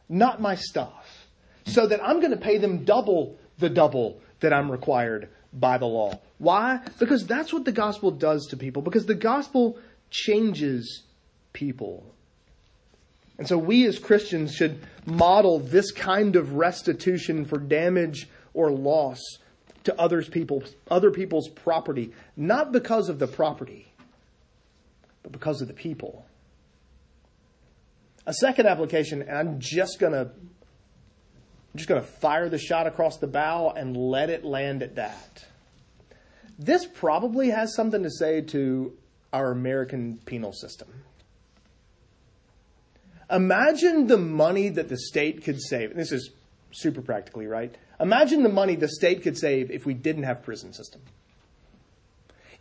not 0.08 0.40
my 0.40 0.56
stuff. 0.56 1.28
So 1.66 1.86
that 1.86 2.04
I'm 2.04 2.20
going 2.20 2.32
to 2.32 2.36
pay 2.36 2.58
them 2.58 2.84
double 2.84 3.38
the 3.58 3.70
double 3.70 4.20
that 4.40 4.52
I'm 4.52 4.70
required 4.70 5.28
by 5.52 5.78
the 5.78 5.86
law. 5.86 6.20
Why? 6.38 6.80
Because 6.98 7.26
that's 7.26 7.52
what 7.52 7.64
the 7.64 7.72
gospel 7.72 8.10
does 8.10 8.46
to 8.48 8.56
people. 8.56 8.82
Because 8.82 9.06
the 9.06 9.14
gospel 9.14 9.78
changes 10.10 11.04
people. 11.52 12.04
And 13.38 13.48
so 13.48 13.56
we 13.56 13.86
as 13.86 13.98
Christians 13.98 14.54
should 14.54 14.80
model 15.06 15.58
this 15.58 15.90
kind 15.90 16.36
of 16.36 16.54
restitution 16.54 17.44
for 17.44 17.58
damage 17.58 18.28
or 18.52 18.70
loss 18.70 19.20
to 19.84 20.00
others 20.00 20.28
people, 20.28 20.64
other 20.90 21.10
people's 21.10 21.48
property, 21.48 22.12
not 22.36 22.72
because 22.72 23.08
of 23.08 23.18
the 23.18 23.26
property, 23.26 23.92
but 25.22 25.32
because 25.32 25.60
of 25.60 25.68
the 25.68 25.74
people. 25.74 26.26
A 28.26 28.34
second 28.34 28.66
application, 28.66 29.22
and 29.22 29.36
I'm 29.36 29.60
just 29.60 29.98
gonna 30.00 30.30
I'm 30.32 31.76
just 31.76 31.88
gonna 31.88 32.02
fire 32.02 32.48
the 32.48 32.58
shot 32.58 32.86
across 32.86 33.18
the 33.18 33.26
bow 33.26 33.70
and 33.70 33.96
let 33.96 34.30
it 34.30 34.44
land 34.44 34.82
at 34.82 34.96
that. 34.96 35.44
This 36.58 36.86
probably 36.86 37.50
has 37.50 37.74
something 37.74 38.02
to 38.02 38.10
say 38.10 38.40
to 38.40 38.96
our 39.32 39.50
American 39.50 40.20
penal 40.24 40.52
system. 40.52 40.88
Imagine 43.30 44.06
the 44.06 44.18
money 44.18 44.68
that 44.68 44.88
the 44.88 44.96
state 44.96 45.42
could 45.42 45.60
save. 45.60 45.94
This 45.96 46.12
is 46.12 46.30
super 46.70 47.02
practically, 47.02 47.46
right? 47.46 47.76
Imagine 48.00 48.42
the 48.42 48.48
money 48.48 48.76
the 48.76 48.88
state 48.88 49.22
could 49.22 49.38
save 49.38 49.70
if 49.70 49.86
we 49.86 49.94
didn't 49.94 50.24
have 50.24 50.42
prison 50.42 50.72
system. 50.72 51.00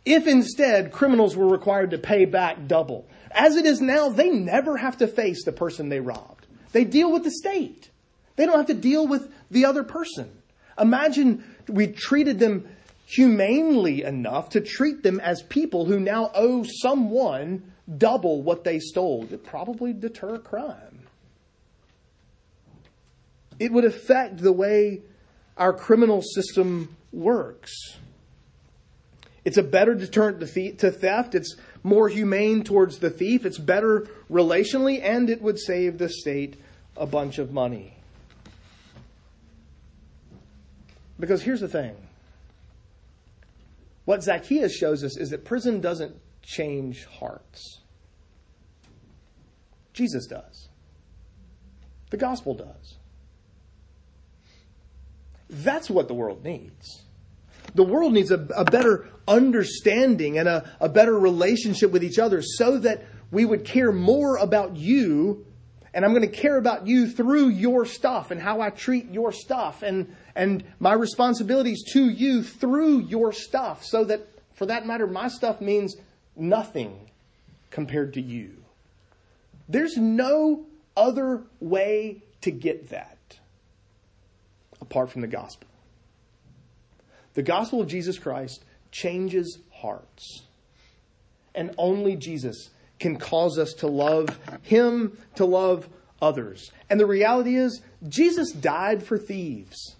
If 0.04 0.26
instead 0.26 0.92
criminals 0.92 1.36
were 1.36 1.48
required 1.48 1.90
to 1.92 1.98
pay 1.98 2.24
back 2.24 2.66
double. 2.66 3.06
As 3.30 3.56
it 3.56 3.66
is 3.66 3.80
now, 3.80 4.10
they 4.10 4.30
never 4.30 4.76
have 4.76 4.98
to 4.98 5.06
face 5.06 5.44
the 5.44 5.52
person 5.52 5.88
they 5.88 6.00
robbed. 6.00 6.46
They 6.72 6.84
deal 6.84 7.10
with 7.10 7.24
the 7.24 7.30
state. 7.30 7.90
They 8.36 8.46
don't 8.46 8.56
have 8.56 8.66
to 8.66 8.74
deal 8.74 9.06
with 9.06 9.32
the 9.50 9.64
other 9.64 9.82
person. 9.82 10.30
Imagine 10.78 11.44
we 11.68 11.86
treated 11.86 12.38
them 12.38 12.68
humanely 13.06 14.02
enough 14.02 14.50
to 14.50 14.60
treat 14.60 15.02
them 15.02 15.20
as 15.20 15.42
people 15.42 15.84
who 15.84 16.00
now 16.00 16.30
owe 16.34 16.64
someone 16.64 17.72
double 17.98 18.42
what 18.42 18.64
they 18.64 18.78
stole. 18.78 19.26
It 19.30 19.44
probably 19.44 19.92
deter 19.92 20.38
crime. 20.38 21.06
It 23.58 23.72
would 23.72 23.84
affect 23.84 24.38
the 24.38 24.52
way 24.52 25.02
our 25.56 25.72
criminal 25.72 26.22
system 26.22 26.96
works. 27.12 27.72
It's 29.44 29.58
a 29.58 29.62
better 29.62 29.94
deterrent 29.94 30.40
to 30.40 30.90
theft. 30.90 31.34
It's 31.34 31.56
more 31.82 32.08
humane 32.08 32.64
towards 32.64 32.98
the 32.98 33.10
thief. 33.10 33.44
It's 33.44 33.58
better 33.58 34.06
relationally, 34.30 35.00
and 35.02 35.28
it 35.28 35.42
would 35.42 35.58
save 35.58 35.98
the 35.98 36.08
state 36.08 36.56
a 36.96 37.06
bunch 37.06 37.38
of 37.38 37.52
money. 37.52 37.96
Because 41.20 41.42
here's 41.42 41.60
the 41.60 41.68
thing 41.68 41.94
what 44.04 44.22
Zacchaeus 44.22 44.74
shows 44.74 45.04
us 45.04 45.16
is 45.16 45.30
that 45.30 45.44
prison 45.44 45.80
doesn't 45.80 46.16
change 46.42 47.04
hearts. 47.06 47.80
Jesus 49.92 50.26
does. 50.26 50.68
The 52.10 52.16
gospel 52.16 52.54
does. 52.54 52.96
That's 55.48 55.90
what 55.90 56.08
the 56.08 56.14
world 56.14 56.44
needs. 56.44 57.02
The 57.74 57.82
world 57.82 58.12
needs 58.12 58.30
a, 58.30 58.46
a 58.56 58.64
better 58.64 59.08
understanding 59.26 60.38
and 60.38 60.48
a, 60.48 60.70
a 60.80 60.88
better 60.88 61.18
relationship 61.18 61.90
with 61.90 62.04
each 62.04 62.18
other 62.18 62.42
so 62.42 62.78
that 62.78 63.04
we 63.30 63.44
would 63.44 63.64
care 63.64 63.92
more 63.92 64.36
about 64.36 64.76
you 64.76 65.46
and 65.94 66.04
I'm 66.04 66.10
going 66.10 66.28
to 66.28 66.36
care 66.36 66.56
about 66.56 66.88
you 66.88 67.08
through 67.08 67.50
your 67.50 67.86
stuff 67.86 68.32
and 68.32 68.40
how 68.40 68.60
I 68.60 68.70
treat 68.70 69.12
your 69.12 69.30
stuff 69.30 69.82
and, 69.82 70.14
and 70.34 70.64
my 70.80 70.92
responsibilities 70.92 71.84
to 71.92 72.10
you 72.10 72.42
through 72.42 73.02
your 73.02 73.32
stuff 73.32 73.84
so 73.84 74.02
that, 74.04 74.26
for 74.54 74.66
that 74.66 74.86
matter, 74.88 75.06
my 75.06 75.28
stuff 75.28 75.60
means 75.60 75.96
nothing 76.34 77.10
compared 77.70 78.14
to 78.14 78.20
you. 78.20 78.56
There's 79.68 79.96
no 79.96 80.66
other 80.96 81.44
way 81.60 82.24
to 82.40 82.50
get 82.50 82.90
that 82.90 83.13
apart 84.84 85.10
from 85.10 85.20
the 85.20 85.26
gospel. 85.26 85.68
The 87.34 87.42
gospel 87.42 87.80
of 87.80 87.88
Jesus 87.88 88.18
Christ 88.18 88.64
changes 88.90 89.58
hearts. 89.72 90.42
And 91.54 91.74
only 91.78 92.16
Jesus 92.16 92.70
can 93.00 93.16
cause 93.16 93.58
us 93.58 93.72
to 93.74 93.86
love 93.86 94.38
Him, 94.62 95.18
to 95.36 95.44
love 95.44 95.88
others. 96.22 96.70
And 96.88 97.00
the 97.00 97.06
reality 97.06 97.56
is, 97.56 97.82
Jesus 98.08 98.52
died 98.52 99.02
for 99.02 99.18
thieves. 99.18 99.96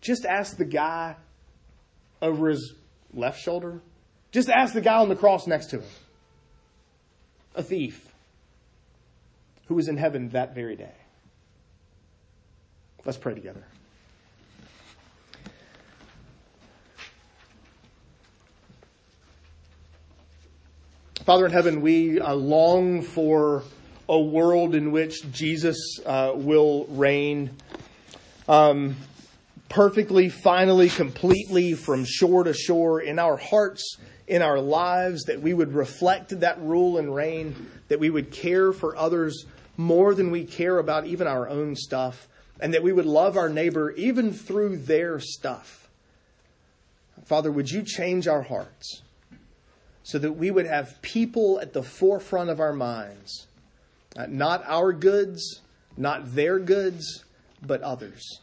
Just 0.00 0.24
ask 0.24 0.56
the 0.56 0.64
guy 0.64 1.16
over 2.22 2.48
his 2.48 2.74
left 3.12 3.40
shoulder. 3.40 3.80
Just 4.30 4.48
ask 4.48 4.74
the 4.74 4.80
guy 4.80 4.98
on 4.98 5.08
the 5.08 5.16
cross 5.16 5.46
next 5.46 5.66
to 5.70 5.80
him. 5.80 5.88
A 7.54 7.62
thief 7.62 8.12
who 9.66 9.74
was 9.74 9.88
in 9.88 9.96
heaven 9.96 10.28
that 10.30 10.54
very 10.54 10.76
day. 10.76 10.94
Let's 13.06 13.18
pray 13.18 13.34
together. 13.34 13.62
Father 21.24 21.46
in 21.46 21.52
heaven, 21.52 21.82
we 21.82 22.18
uh, 22.18 22.34
long 22.34 23.02
for 23.02 23.62
a 24.08 24.18
world 24.18 24.74
in 24.74 24.90
which 24.90 25.30
Jesus 25.30 26.00
uh, 26.04 26.32
will 26.34 26.86
reign 26.86 27.56
um, 28.48 28.96
perfectly, 29.68 30.28
finally, 30.28 30.88
completely 30.88 31.74
from 31.74 32.04
shore 32.04 32.42
to 32.42 32.54
shore 32.54 33.00
in 33.00 33.20
our 33.20 33.36
hearts, 33.36 33.98
in 34.26 34.42
our 34.42 34.58
lives, 34.58 35.22
that 35.26 35.40
we 35.40 35.54
would 35.54 35.72
reflect 35.72 36.40
that 36.40 36.60
rule 36.60 36.98
and 36.98 37.14
reign, 37.14 37.70
that 37.86 38.00
we 38.00 38.10
would 38.10 38.32
care 38.32 38.72
for 38.72 38.96
others 38.96 39.46
more 39.76 40.12
than 40.12 40.32
we 40.32 40.44
care 40.44 40.78
about 40.78 41.06
even 41.06 41.28
our 41.28 41.48
own 41.48 41.76
stuff, 41.76 42.26
and 42.60 42.74
that 42.74 42.82
we 42.82 42.92
would 42.92 43.06
love 43.06 43.36
our 43.36 43.48
neighbor 43.48 43.90
even 43.92 44.32
through 44.32 44.76
their 44.76 45.20
stuff. 45.20 45.88
Father, 47.24 47.50
would 47.50 47.70
you 47.70 47.82
change 47.82 48.28
our 48.28 48.42
hearts 48.42 49.02
so 50.02 50.18
that 50.18 50.32
we 50.32 50.50
would 50.50 50.66
have 50.66 51.00
people 51.02 51.58
at 51.60 51.72
the 51.72 51.82
forefront 51.82 52.50
of 52.50 52.60
our 52.60 52.72
minds? 52.72 53.46
Uh, 54.16 54.26
not 54.28 54.62
our 54.66 54.92
goods, 54.92 55.60
not 55.96 56.34
their 56.34 56.58
goods, 56.58 57.24
but 57.60 57.82
others. 57.82 58.40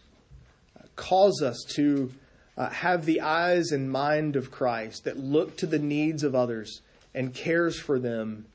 Uh, 0.78 0.86
cause 0.96 1.42
us 1.42 1.64
to 1.76 2.12
uh, 2.58 2.70
have 2.70 3.06
the 3.06 3.22
eyes 3.22 3.72
and 3.72 3.92
mind 3.92 4.36
of 4.36 4.52
Christ 4.52 5.06
that 5.06 5.18
look 5.18 5.58
to 5.58 5.66
the 5.66 5.80
needs 5.80 6.24
of 6.24 6.36
others 6.36 6.82
and 7.16 7.34
cares 7.34 7.80
for 7.80 8.00
them 8.00 8.46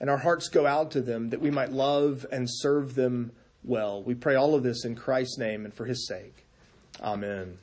and 0.00 0.10
our 0.10 0.18
hearts 0.18 0.48
go 0.48 0.66
out 0.66 0.90
to 0.90 1.00
them 1.00 1.30
that 1.30 1.40
we 1.40 1.50
might 1.50 1.72
love 1.72 2.26
and 2.30 2.46
serve 2.48 2.94
them 2.94 3.32
well. 3.64 4.02
We 4.02 4.14
pray 4.14 4.34
all 4.34 4.54
of 4.54 4.62
this 4.62 4.84
in 4.84 4.94
Christ's 4.94 5.38
name 5.38 5.64
and 5.64 5.74
for 5.74 5.86
his 5.86 6.06
sake. 6.06 6.46
Amen. 7.00 7.58